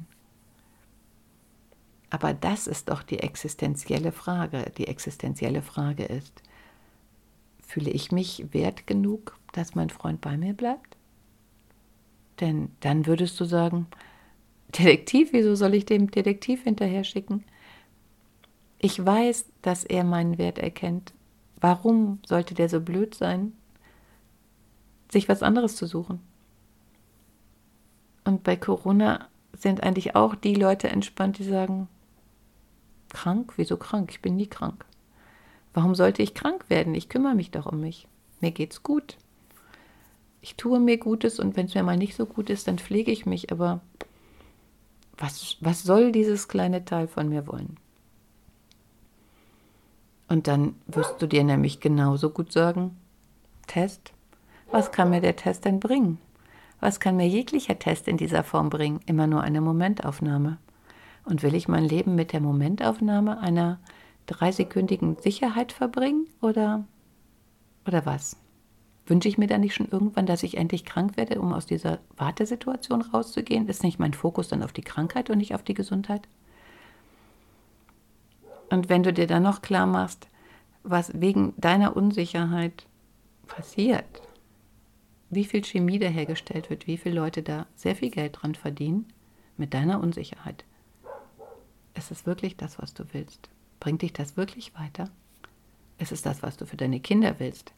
Aber 2.10 2.34
das 2.34 2.66
ist 2.66 2.88
doch 2.88 3.04
die 3.04 3.20
existenzielle 3.20 4.10
Frage. 4.10 4.72
Die 4.76 4.88
existenzielle 4.88 5.62
Frage 5.62 6.04
ist, 6.04 6.42
fühle 7.62 7.90
ich 7.90 8.10
mich 8.10 8.46
wert 8.52 8.88
genug, 8.88 9.38
dass 9.52 9.76
mein 9.76 9.90
Freund 9.90 10.20
bei 10.20 10.36
mir 10.36 10.54
bleibt? 10.54 10.96
Denn 12.40 12.72
dann 12.80 13.06
würdest 13.06 13.38
du 13.38 13.44
sagen, 13.44 13.86
Detektiv, 14.76 15.32
wieso 15.32 15.54
soll 15.54 15.74
ich 15.74 15.84
dem 15.84 16.10
Detektiv 16.10 16.64
hinterher 16.64 17.04
schicken? 17.04 17.44
Ich 18.82 19.04
weiß, 19.04 19.44
dass 19.60 19.84
er 19.84 20.04
meinen 20.04 20.38
Wert 20.38 20.58
erkennt. 20.58 21.12
Warum 21.60 22.18
sollte 22.26 22.54
der 22.54 22.70
so 22.70 22.80
blöd 22.80 23.14
sein, 23.14 23.52
sich 25.12 25.28
was 25.28 25.42
anderes 25.42 25.76
zu 25.76 25.86
suchen? 25.86 26.20
Und 28.24 28.42
bei 28.42 28.56
Corona 28.56 29.28
sind 29.52 29.82
eigentlich 29.82 30.16
auch 30.16 30.34
die 30.34 30.54
Leute 30.54 30.88
entspannt, 30.88 31.36
die 31.36 31.44
sagen, 31.44 31.88
krank? 33.10 33.52
Wieso 33.56 33.76
krank? 33.76 34.08
Ich 34.12 34.22
bin 34.22 34.36
nie 34.36 34.46
krank. 34.46 34.86
Warum 35.74 35.94
sollte 35.94 36.22
ich 36.22 36.32
krank 36.32 36.64
werden? 36.70 36.94
Ich 36.94 37.10
kümmere 37.10 37.34
mich 37.34 37.50
doch 37.50 37.66
um 37.66 37.80
mich. 37.80 38.08
Mir 38.40 38.50
geht's 38.50 38.82
gut. 38.82 39.18
Ich 40.40 40.56
tue 40.56 40.80
mir 40.80 40.96
Gutes 40.96 41.38
und 41.38 41.54
wenn 41.54 41.66
es 41.66 41.74
mir 41.74 41.82
mal 41.82 41.98
nicht 41.98 42.16
so 42.16 42.24
gut 42.24 42.48
ist, 42.48 42.66
dann 42.66 42.78
pflege 42.78 43.12
ich 43.12 43.26
mich. 43.26 43.52
Aber 43.52 43.82
was, 45.18 45.58
was 45.60 45.82
soll 45.82 46.12
dieses 46.12 46.48
kleine 46.48 46.86
Teil 46.86 47.08
von 47.08 47.28
mir 47.28 47.46
wollen? 47.46 47.76
Und 50.30 50.46
dann 50.46 50.76
wirst 50.86 51.20
du 51.20 51.26
dir 51.26 51.42
nämlich 51.42 51.80
genauso 51.80 52.30
gut 52.30 52.52
sagen, 52.52 52.96
Test, 53.66 54.12
was 54.70 54.92
kann 54.92 55.10
mir 55.10 55.20
der 55.20 55.34
Test 55.34 55.64
denn 55.64 55.80
bringen? 55.80 56.18
Was 56.78 57.00
kann 57.00 57.16
mir 57.16 57.26
jeglicher 57.26 57.80
Test 57.80 58.06
in 58.06 58.16
dieser 58.16 58.44
Form 58.44 58.70
bringen? 58.70 59.00
Immer 59.06 59.26
nur 59.26 59.42
eine 59.42 59.60
Momentaufnahme. 59.60 60.58
Und 61.24 61.42
will 61.42 61.56
ich 61.56 61.66
mein 61.66 61.84
Leben 61.84 62.14
mit 62.14 62.32
der 62.32 62.40
Momentaufnahme 62.40 63.40
einer 63.40 63.80
dreisekündigen 64.26 65.16
Sicherheit 65.16 65.72
verbringen 65.72 66.28
oder, 66.40 66.84
oder 67.84 68.06
was? 68.06 68.36
Wünsche 69.06 69.28
ich 69.28 69.36
mir 69.36 69.48
dann 69.48 69.62
nicht 69.62 69.74
schon 69.74 69.88
irgendwann, 69.88 70.26
dass 70.26 70.44
ich 70.44 70.56
endlich 70.56 70.84
krank 70.84 71.16
werde, 71.16 71.40
um 71.40 71.52
aus 71.52 71.66
dieser 71.66 71.98
Wartesituation 72.16 73.02
rauszugehen? 73.02 73.66
Ist 73.66 73.82
nicht 73.82 73.98
mein 73.98 74.14
Fokus 74.14 74.46
dann 74.46 74.62
auf 74.62 74.72
die 74.72 74.82
Krankheit 74.82 75.28
und 75.28 75.38
nicht 75.38 75.56
auf 75.56 75.64
die 75.64 75.74
Gesundheit? 75.74 76.28
Und 78.70 78.88
wenn 78.88 79.02
du 79.02 79.12
dir 79.12 79.26
dann 79.26 79.42
noch 79.42 79.62
klar 79.62 79.86
machst, 79.86 80.28
was 80.82 81.12
wegen 81.20 81.54
deiner 81.56 81.96
Unsicherheit 81.96 82.86
passiert, 83.46 84.22
wie 85.28 85.44
viel 85.44 85.64
Chemie 85.64 85.98
da 85.98 86.08
hergestellt 86.08 86.70
wird, 86.70 86.86
wie 86.86 86.96
viele 86.96 87.16
Leute 87.16 87.42
da 87.42 87.66
sehr 87.74 87.94
viel 87.96 88.10
Geld 88.10 88.38
dran 88.40 88.54
verdienen, 88.54 89.12
mit 89.56 89.74
deiner 89.74 90.00
Unsicherheit. 90.00 90.64
Ist 91.94 92.10
es 92.10 92.26
wirklich 92.26 92.56
das, 92.56 92.78
was 92.78 92.94
du 92.94 93.04
willst? 93.12 93.50
Bringt 93.78 94.02
dich 94.02 94.12
das 94.12 94.36
wirklich 94.36 94.74
weiter? 94.74 95.10
Ist 95.98 96.12
es 96.12 96.22
das, 96.22 96.42
was 96.42 96.56
du 96.56 96.66
für 96.66 96.76
deine 96.76 97.00
Kinder 97.00 97.38
willst? 97.38 97.72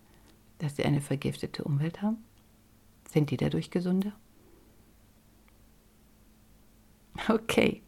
Dass 0.59 0.77
sie 0.77 0.85
eine 0.85 1.01
vergiftete 1.01 1.65
Umwelt 1.65 2.03
haben? 2.03 2.19
Sind 3.09 3.31
die 3.31 3.37
dadurch 3.37 3.71
gesünder? 3.71 4.13
Okay. 7.29 7.83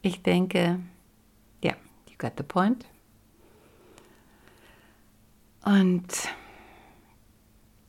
Ich 0.00 0.22
denke, 0.22 0.80
got 2.22 2.34
the 2.38 2.44
point. 2.44 2.86
Und 5.64 6.06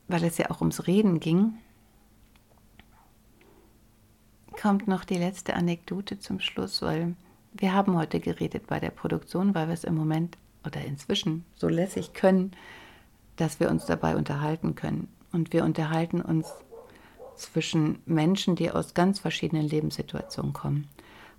weil 0.08 0.24
es 0.24 0.38
ja 0.38 0.50
auch 0.52 0.60
ums 0.60 0.88
Reden 0.88 1.20
ging, 1.20 1.54
kommt 4.60 4.88
noch 4.88 5.06
die 5.06 5.18
letzte 5.18 5.56
Anekdote 5.56 6.20
zum 6.20 6.40
Schluss, 6.40 6.82
weil 6.82 7.16
wir 7.54 7.74
haben 7.74 7.96
heute 7.96 8.20
geredet 8.20 8.68
bei 8.68 8.80
der 8.80 8.90
Produktion, 8.90 9.56
weil 9.56 9.68
wir 9.68 9.74
es 9.74 9.84
im 9.84 9.96
Moment 9.96 10.38
oder 10.66 10.82
inzwischen 10.82 11.46
so 11.56 11.68
lässig 11.68 12.14
können, 12.14 12.52
dass 13.36 13.60
wir 13.60 13.70
uns 13.70 13.86
dabei 13.86 14.16
unterhalten 14.16 14.76
können. 14.76 15.08
Und 15.32 15.54
wir 15.54 15.64
unterhalten 15.64 16.22
uns 16.22 16.48
zwischen 17.36 18.02
Menschen, 18.06 18.56
die 18.56 18.72
aus 18.72 18.94
ganz 18.94 19.20
verschiedenen 19.20 19.68
Lebenssituationen 19.68 20.54
kommen. 20.54 20.88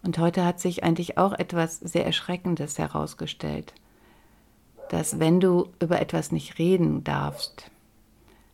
Und 0.05 0.19
heute 0.19 0.45
hat 0.45 0.61
sich 0.61 0.85
eigentlich 0.85 1.17
auch 1.17 1.33
etwas 1.33 1.81
sehr 1.81 2.05
Erschreckendes 2.05 2.79
herausgestellt, 2.79 3.73
dass 4.90 5.19
wenn 5.19 5.40
du 5.40 5.71
über 5.81 6.01
etwas 6.01 6.31
nicht 6.31 6.59
reden 6.59 7.05
darfst, 7.05 7.71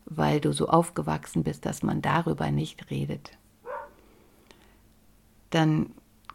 weil 0.06 0.40
du 0.40 0.52
so 0.52 0.68
aufgewachsen 0.68 1.42
bist, 1.42 1.66
dass 1.66 1.82
man 1.82 2.02
darüber 2.02 2.52
nicht 2.52 2.90
redet, 2.90 3.32
dann 5.50 5.90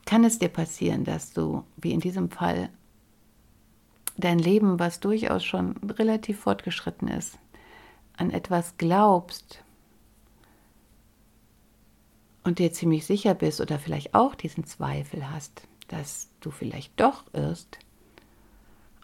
kann 0.06 0.25
es 0.25 0.38
dir 0.38 0.49
passieren, 0.49 1.06
dass 1.06 1.32
du, 1.32 1.63
wie 1.78 1.93
in 1.93 2.01
diesem 2.01 2.30
Fall, 2.30 2.69
dein 4.17 4.38
Leben, 4.39 4.80
was 4.80 4.99
durchaus 4.99 5.45
schon 5.45 5.78
relativ 5.97 6.41
fortgeschritten 6.41 7.08
ist, 7.08 7.39
an 8.17 8.32
etwas 8.32 8.78
glaubst 8.78 9.64
und 12.45 12.60
dir 12.60 12.71
ziemlich 12.71 13.05
sicher 13.05 13.34
bist 13.34 13.60
oder 13.60 13.77
vielleicht 13.79 14.15
auch 14.15 14.36
diesen 14.36 14.63
Zweifel 14.63 15.29
hast, 15.29 15.67
dass 15.89 16.29
du 16.39 16.51
vielleicht 16.51 16.97
doch 16.99 17.25
irrst, 17.34 17.79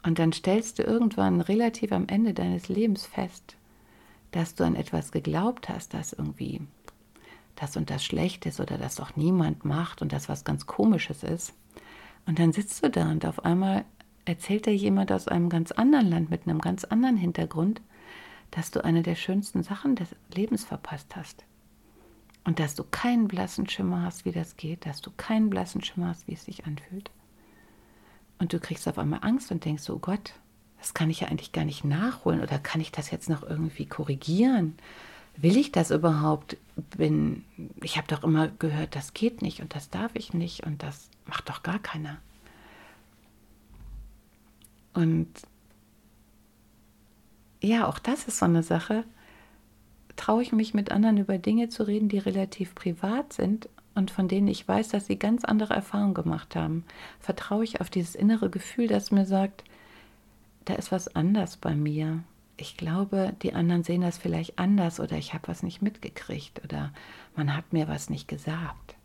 und 0.04 0.18
dann 0.20 0.34
stellst 0.34 0.80
du 0.80 0.84
irgendwann 0.84 1.42
relativ 1.42 1.92
am 1.92 2.08
Ende 2.08 2.34
deines 2.34 2.70
Lebens 2.70 3.06
fest, 3.06 3.56
dass 4.32 4.56
du 4.56 4.64
an 4.64 4.76
etwas 4.76 5.12
geglaubt 5.12 5.70
hast, 5.70 5.94
das 5.94 6.14
irgendwie 6.14 6.62
das 7.56 7.78
und 7.78 7.90
das 7.90 8.04
schlecht 8.04 8.46
ist 8.46 8.60
oder 8.60 8.78
das 8.78 8.96
doch 8.96 9.16
niemand 9.16 9.66
macht 9.66 10.02
und 10.02 10.14
das 10.14 10.30
was 10.30 10.44
ganz 10.44 10.66
komisches 10.66 11.22
ist. 11.24 11.54
Und 12.26 12.40
dann 12.40 12.54
sitzt 12.54 12.84
du 12.84 12.90
da 12.90 13.12
und 13.12 13.26
auf 13.26 13.46
einmal 13.46 13.86
erzählt 14.26 14.66
dir 14.66 14.76
jemand 14.76 15.12
aus 15.12 15.28
einem 15.28 15.50
ganz 15.50 15.72
anderen 15.72 16.10
Land 16.10 16.30
mit 16.30 16.48
einem 16.48 16.60
ganz 16.60 16.86
anderen 16.86 17.18
Hintergrund, 17.18 17.82
dass 18.50 18.72
du 18.72 18.84
eine 18.84 19.04
der 19.04 19.16
schönsten 19.16 19.64
Sachen 19.64 19.96
des 19.96 20.16
Lebens 20.34 20.64
verpasst 20.64 21.16
hast. 21.16 21.44
Und 22.44 22.60
dass 22.60 22.76
du 22.76 22.84
keinen 22.84 23.28
blassen 23.28 23.70
Schimmer 23.70 24.04
hast, 24.04 24.26
wie 24.26 24.32
das 24.32 24.58
geht, 24.58 24.86
dass 24.86 25.02
du 25.02 25.12
keinen 25.16 25.50
blassen 25.50 25.84
Schimmer 25.84 26.10
hast, 26.10 26.28
wie 26.28 26.34
es 26.34 26.46
sich 26.46 26.66
anfühlt. 26.66 27.12
Und 28.40 28.54
du 28.54 28.60
kriegst 28.60 28.88
auf 28.88 28.98
einmal 28.98 29.20
Angst 29.22 29.52
und 29.52 29.64
denkst, 29.64 29.88
oh 29.90 30.00
Gott, 30.00 30.34
das 30.80 30.96
kann 30.96 31.12
ich 31.12 31.20
ja 31.20 31.28
eigentlich 31.28 31.52
gar 31.52 31.66
nicht 31.66 31.86
nachholen 31.86 32.42
oder 32.42 32.58
kann 32.58 32.82
ich 32.82 32.92
das 32.92 33.12
jetzt 33.12 33.30
noch 33.30 33.44
irgendwie 33.44 33.86
korrigieren? 33.86 34.76
will 35.38 35.58
ich 35.58 35.72
das 35.72 35.92
überhaupt? 35.92 36.58
Bin, 36.98 37.46
ich 37.82 37.98
habe 37.98 38.08
doch 38.08 38.24
immer 38.24 38.48
gehört, 38.48 38.96
das 38.96 39.14
geht 39.14 39.42
nicht 39.42 39.62
und 39.62 39.76
das 39.76 39.90
darf 39.90 40.12
ich 40.16 40.34
nicht 40.34 40.66
und 40.66 40.84
das 40.84 41.10
macht 41.26 41.50
doch 41.50 41.64
gar 41.64 41.80
keiner. 41.80 42.18
Und 44.94 45.30
ja, 47.62 47.88
auch 47.88 48.00
das 48.00 48.26
ist 48.26 48.40
so 48.40 48.46
eine 48.46 48.64
Sache. 48.64 49.04
Traue 50.16 50.44
ich 50.44 50.52
mich 50.52 50.74
mit 50.74 50.92
anderen 50.92 51.18
über 51.18 51.38
Dinge 51.38 51.70
zu 51.70 51.84
reden, 51.84 52.10
die 52.10 52.20
relativ 52.20 52.76
privat 52.76 53.34
sind 53.34 53.70
und 53.96 54.12
von 54.12 54.28
denen 54.28 54.48
ich 54.48 54.68
weiß, 54.68 54.90
dass 54.90 55.08
sie 55.08 55.18
ganz 55.18 55.44
andere 55.44 55.74
Erfahrungen 55.74 56.14
gemacht 56.14 56.56
haben? 56.56 56.86
Vertraue 57.20 57.64
ich 57.64 57.82
auf 57.82 57.90
dieses 57.90 58.16
innere 58.16 58.50
Gefühl, 58.50 58.88
das 58.88 59.12
mir 59.12 59.26
sagt, 59.26 59.64
da 60.66 60.76
ist 60.76 60.92
was 60.92 61.16
anders 61.16 61.58
bei 61.58 61.76
mir. 61.76 62.24
Ich 62.58 62.78
glaube, 62.78 63.34
die 63.42 63.54
anderen 63.54 63.84
sehen 63.84 64.02
das 64.02 64.18
vielleicht 64.18 64.60
anders 64.60 65.00
oder 65.00 65.18
ich 65.18 65.34
habe 65.34 65.48
was 65.48 65.64
nicht 65.64 65.82
mitgekriegt 65.82 66.64
oder 66.64 66.94
man 67.36 67.56
hat 67.56 67.74
mir 67.74 67.88
was 67.88 68.10
nicht 68.10 68.28
gesagt. 68.28 68.96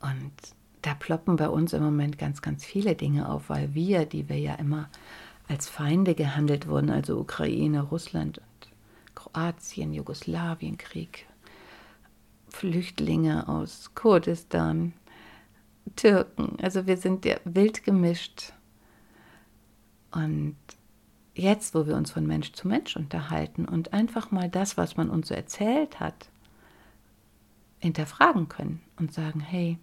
Und 0.00 0.32
da 0.82 0.94
ploppen 0.94 1.36
bei 1.36 1.48
uns 1.48 1.72
im 1.72 1.82
Moment 1.82 2.18
ganz, 2.18 2.40
ganz 2.40 2.64
viele 2.64 2.94
Dinge 2.94 3.28
auf, 3.28 3.48
weil 3.48 3.74
wir, 3.74 4.06
die 4.06 4.28
wir 4.28 4.38
ja 4.38 4.54
immer 4.54 4.88
als 5.48 5.68
Feinde 5.68 6.14
gehandelt 6.14 6.68
wurden, 6.68 6.90
also 6.90 7.18
Ukraine, 7.18 7.82
Russland 7.82 8.40
Kroatien, 9.32 9.92
Jugoslawienkrieg, 9.92 11.26
Flüchtlinge 12.48 13.48
aus 13.48 13.94
Kurdistan, 13.94 14.92
Türken, 15.96 16.56
also 16.62 16.86
wir 16.86 16.96
sind 16.96 17.24
ja 17.24 17.36
wild 17.44 17.84
gemischt. 17.84 18.52
Und 20.10 20.56
jetzt, 21.34 21.74
wo 21.74 21.86
wir 21.86 21.96
uns 21.96 22.10
von 22.10 22.26
Mensch 22.26 22.52
zu 22.52 22.68
Mensch 22.68 22.96
unterhalten 22.96 23.66
und 23.66 23.92
einfach 23.92 24.30
mal 24.30 24.48
das, 24.48 24.76
was 24.76 24.96
man 24.96 25.10
uns 25.10 25.28
so 25.28 25.34
erzählt 25.34 26.00
hat, 26.00 26.30
hinterfragen 27.78 28.48
können 28.48 28.80
und 28.96 29.12
sagen, 29.12 29.40
hey, 29.40 29.78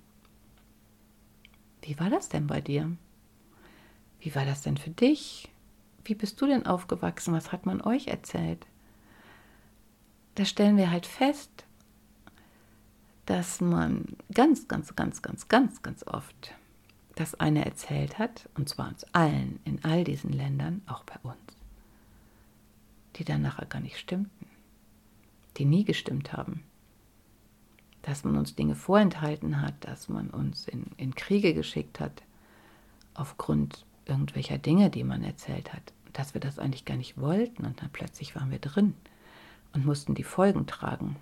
wie 1.82 2.00
war 2.00 2.10
das 2.10 2.30
denn 2.30 2.48
bei 2.48 2.62
dir? 2.62 2.92
Wie 4.20 4.34
war 4.34 4.46
das 4.46 4.64
denn 4.64 4.78
für 4.78 4.90
dich? 4.90 5.50
Wie 6.04 6.16
bist 6.16 6.42
du 6.42 6.48
denn 6.48 6.66
aufgewachsen? 6.66 7.34
Was 7.34 7.52
hat 7.52 7.66
man 7.66 7.82
euch 7.82 8.08
erzählt? 8.08 8.66
Da 10.36 10.44
stellen 10.44 10.76
wir 10.76 10.92
halt 10.92 11.06
fest, 11.06 11.66
dass 13.26 13.62
man 13.62 14.06
ganz, 14.34 14.68
ganz, 14.68 14.96
ganz, 14.96 15.22
ganz, 15.22 15.48
ganz, 15.48 15.82
ganz 15.82 16.06
oft 16.06 16.54
das 17.16 17.36
eine 17.36 17.66
erzählt 17.66 18.20
hat, 18.20 18.50
und 18.56 18.68
zwar 18.68 18.90
uns 18.90 19.06
allen 19.14 19.60
in 19.64 19.84
all 19.86 20.04
diesen 20.04 20.34
Ländern, 20.34 20.82
auch 20.88 21.06
bei 21.06 21.16
uns, 21.24 21.38
die 23.16 23.24
dann 23.24 23.42
nachher 23.42 23.66
gar 23.66 23.80
nicht 23.80 23.98
stimmten, 23.98 24.48
die 25.56 25.64
nie 25.64 25.86
gestimmt 25.86 26.34
haben. 26.34 26.64
Dass 28.02 28.26
man 28.26 28.36
uns 28.36 28.56
Dinge 28.56 28.76
vorenthalten 28.76 29.62
hat, 29.62 29.74
dass 29.80 30.10
man 30.10 30.30
uns 30.30 30.68
in, 30.68 30.88
in 30.98 31.16
Kriege 31.16 31.54
geschickt 31.54 32.02
hat, 32.02 32.24
aufgrund 33.14 33.86
irgendwelcher 34.06 34.58
Dinge, 34.58 34.90
die 34.90 35.06
man 35.06 35.24
erzählt 35.24 35.74
hat, 35.74 35.94
dass 36.12 36.34
wir 36.34 36.42
das 36.42 36.60
eigentlich 36.60 36.84
gar 36.84 36.98
nicht 36.98 37.18
wollten 37.18 37.66
und 37.66 37.82
dann 37.82 37.90
plötzlich 37.90 38.36
waren 38.36 38.52
wir 38.52 38.60
drin 38.60 38.94
und 39.76 39.86
mussten 39.86 40.16
die 40.16 40.24
Folgen 40.24 40.66
tragen. 40.66 41.18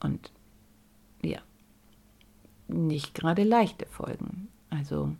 Und 0.00 0.32
ja, 1.22 1.38
nicht 2.68 3.14
gerade 3.14 3.44
leichte 3.44 3.86
Folgen. 3.86 4.48
Also 4.70 5.12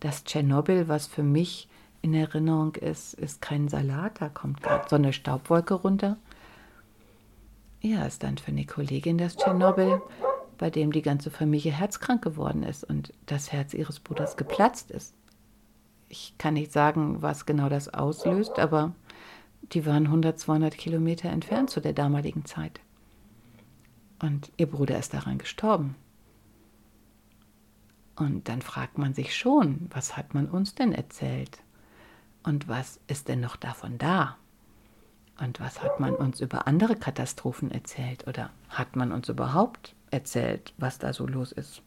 das 0.00 0.24
Tschernobyl, 0.24 0.88
was 0.88 1.06
für 1.06 1.22
mich 1.22 1.68
in 2.02 2.14
Erinnerung 2.14 2.74
ist, 2.74 3.14
ist 3.14 3.40
kein 3.40 3.68
Salat, 3.68 4.20
da 4.20 4.28
kommt 4.28 4.62
gerade 4.62 4.88
so 4.88 4.96
eine 4.96 5.12
Staubwolke 5.12 5.74
runter. 5.74 6.16
Ja, 7.80 8.04
ist 8.04 8.22
dann 8.22 8.38
für 8.38 8.48
eine 8.48 8.64
Kollegin 8.64 9.18
das 9.18 9.36
Tschernobyl, 9.36 10.00
bei 10.58 10.70
dem 10.70 10.92
die 10.92 11.02
ganze 11.02 11.30
Familie 11.30 11.72
herzkrank 11.72 12.22
geworden 12.22 12.62
ist 12.62 12.84
und 12.84 13.12
das 13.26 13.52
Herz 13.52 13.74
ihres 13.74 14.00
Bruders 14.00 14.36
geplatzt 14.36 14.90
ist. 14.90 15.14
Ich 16.08 16.34
kann 16.38 16.54
nicht 16.54 16.72
sagen, 16.72 17.22
was 17.22 17.46
genau 17.46 17.68
das 17.68 17.92
auslöst, 17.92 18.58
aber 18.58 18.94
die 19.72 19.86
waren 19.86 20.06
100, 20.06 20.38
200 20.38 20.76
Kilometer 20.76 21.30
entfernt 21.30 21.70
zu 21.70 21.80
der 21.80 21.92
damaligen 21.92 22.44
Zeit. 22.44 22.80
Und 24.20 24.50
ihr 24.56 24.66
Bruder 24.66 24.98
ist 24.98 25.14
daran 25.14 25.38
gestorben. 25.38 25.96
Und 28.14 28.48
dann 28.48 28.62
fragt 28.62 28.96
man 28.96 29.12
sich 29.12 29.36
schon, 29.36 29.90
was 29.90 30.16
hat 30.16 30.32
man 30.32 30.46
uns 30.46 30.74
denn 30.74 30.92
erzählt? 30.92 31.58
Und 32.42 32.68
was 32.68 32.98
ist 33.08 33.28
denn 33.28 33.40
noch 33.40 33.56
davon 33.56 33.98
da? 33.98 34.36
Und 35.38 35.60
was 35.60 35.82
hat 35.82 36.00
man 36.00 36.14
uns 36.14 36.40
über 36.40 36.66
andere 36.66 36.96
Katastrophen 36.96 37.70
erzählt? 37.70 38.26
Oder 38.26 38.50
hat 38.70 38.96
man 38.96 39.12
uns 39.12 39.28
überhaupt 39.28 39.94
erzählt, 40.10 40.72
was 40.78 40.98
da 40.98 41.12
so 41.12 41.26
los 41.26 41.52
ist. 41.52 41.82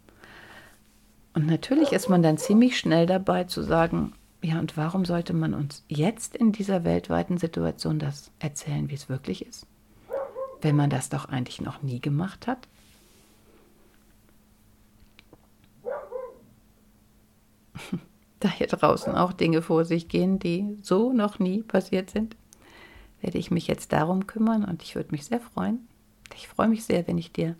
Und 1.34 1.46
natürlich 1.48 1.92
ist 1.92 2.10
man 2.10 2.22
dann 2.22 2.38
ziemlich 2.38 2.78
schnell 2.78 3.06
dabei 3.06 3.46
zu 3.46 3.62
sagen, 3.62 4.13
ja, 4.41 4.60
und 4.60 4.78
warum 4.78 5.04
sollte 5.04 5.34
man 5.34 5.54
uns 5.54 5.84
jetzt 5.88 6.36
in 6.36 6.52
dieser 6.54 6.84
weltweiten 6.86 7.38
Situation 7.38 7.99
das 7.99 8.32
erzählen, 8.39 8.89
wie 8.89 8.95
es 8.95 9.10
wirklich 9.10 9.45
ist? 9.45 9.67
Wenn 10.62 10.75
man 10.75 10.89
das 10.89 11.10
doch 11.10 11.25
eigentlich 11.25 11.62
noch 11.62 11.82
nie 11.82 11.99
gemacht 11.99 12.47
hat? 12.47 12.67
da 18.39 18.49
hier 18.49 18.67
draußen 18.67 19.13
auch 19.15 19.34
Dinge 19.34 19.62
vor 19.62 19.84
sich 19.84 20.08
gehen, 20.08 20.39
die 20.39 20.78
so 20.82 21.12
noch 21.12 21.39
nie 21.39 21.62
passiert 21.62 22.10
sind, 22.10 22.38
werde 23.21 23.38
ich 23.38 23.52
mich 23.52 23.67
jetzt 23.67 23.91
darum 23.91 24.28
kümmern 24.28 24.63
und 24.63 24.82
ich 24.84 24.95
würde 24.95 25.12
mich 25.12 25.25
sehr 25.25 25.41
freuen. 25.41 25.86
Ich 26.36 26.47
freue 26.47 26.69
mich 26.69 26.86
sehr, 26.86 27.06
wenn 27.08 27.17
ich 27.17 27.34
dir 27.34 27.56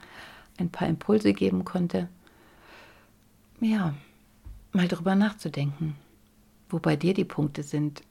ein 0.58 0.70
paar 0.70 0.88
Impulse 0.88 1.34
geben 1.34 1.66
konnte, 1.66 2.08
ja, 3.60 3.94
mal 4.72 4.88
drüber 4.88 5.16
nachzudenken, 5.16 5.96
wo 6.70 6.80
bei 6.80 6.96
dir 6.96 7.14
die 7.14 7.26
Punkte 7.26 7.64
sind, 7.64 8.04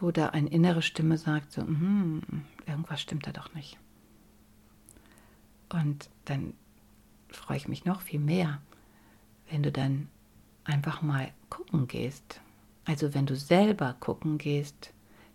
wo 0.00 0.10
da 0.10 0.28
eine 0.28 0.48
innere 0.48 0.82
Stimme 0.82 1.18
sagt, 1.18 1.52
so, 1.52 1.62
hm, 1.62 2.22
irgendwas 2.66 3.00
stimmt 3.00 3.26
da 3.26 3.32
doch 3.32 3.52
nicht. 3.54 3.78
Und 5.68 6.08
dann 6.24 6.54
freue 7.28 7.58
ich 7.58 7.68
mich 7.68 7.84
noch 7.84 8.00
viel 8.00 8.20
mehr, 8.20 8.60
wenn 9.50 9.62
du 9.62 9.70
dann 9.70 10.08
einfach 10.64 11.02
mal 11.02 11.32
gucken 11.48 11.86
gehst. 11.86 12.40
Also 12.84 13.14
wenn 13.14 13.26
du 13.26 13.36
selber 13.36 13.94
gucken 14.00 14.38
gehst, 14.38 14.92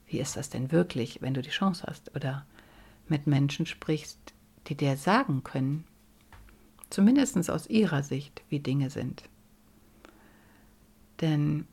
wie 0.07 0.19
ist 0.19 0.35
das 0.35 0.49
denn 0.49 0.71
wirklich, 0.71 1.21
wenn 1.21 1.33
du 1.33 1.41
die 1.41 1.49
Chance 1.49 1.83
hast 1.87 2.15
oder 2.15 2.45
mit 3.07 3.27
Menschen 3.27 3.65
sprichst, 3.65 4.33
die 4.67 4.75
dir 4.75 4.97
sagen 4.97 5.43
können, 5.43 5.85
zumindest 6.89 7.49
aus 7.49 7.67
ihrer 7.67 8.03
Sicht, 8.03 8.43
wie 8.49 8.59
Dinge 8.59 8.89
sind. 8.89 9.23
Denn 11.21 11.67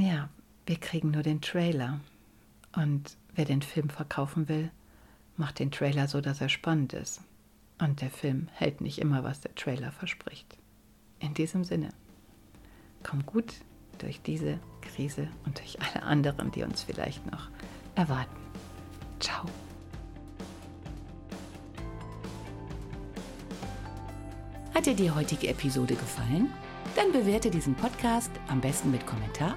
ja, 0.00 0.28
wir 0.66 0.76
kriegen 0.76 1.10
nur 1.10 1.22
den 1.22 1.40
Trailer. 1.40 2.00
Und 2.76 3.16
wer 3.34 3.44
den 3.44 3.62
Film 3.62 3.88
verkaufen 3.88 4.48
will, 4.48 4.70
macht 5.36 5.58
den 5.58 5.70
Trailer 5.70 6.08
so, 6.08 6.20
dass 6.20 6.40
er 6.40 6.48
spannend 6.48 6.92
ist. 6.92 7.20
Und 7.80 8.00
der 8.00 8.10
Film 8.10 8.48
hält 8.52 8.80
nicht 8.80 8.98
immer, 8.98 9.24
was 9.24 9.40
der 9.40 9.54
Trailer 9.54 9.92
verspricht. 9.92 10.58
In 11.20 11.34
diesem 11.34 11.64
Sinne, 11.64 11.90
komm 13.02 13.24
gut 13.24 13.54
durch 13.98 14.20
diese 14.22 14.58
Krise 14.80 15.28
und 15.44 15.58
durch 15.58 15.78
alle 15.80 16.02
anderen, 16.02 16.50
die 16.50 16.62
uns 16.62 16.82
vielleicht 16.82 17.24
noch 17.30 17.48
erwarten. 17.94 18.36
Ciao. 19.20 19.44
Hat 24.74 24.86
dir 24.86 24.94
die 24.94 25.10
heutige 25.10 25.48
Episode 25.48 25.94
gefallen? 25.94 26.52
Dann 26.94 27.12
bewerte 27.12 27.50
diesen 27.50 27.74
Podcast 27.74 28.30
am 28.48 28.60
besten 28.60 28.90
mit 28.90 29.06
Kommentar 29.06 29.56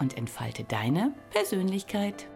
und 0.00 0.16
entfalte 0.16 0.64
deine 0.64 1.12
Persönlichkeit. 1.30 2.26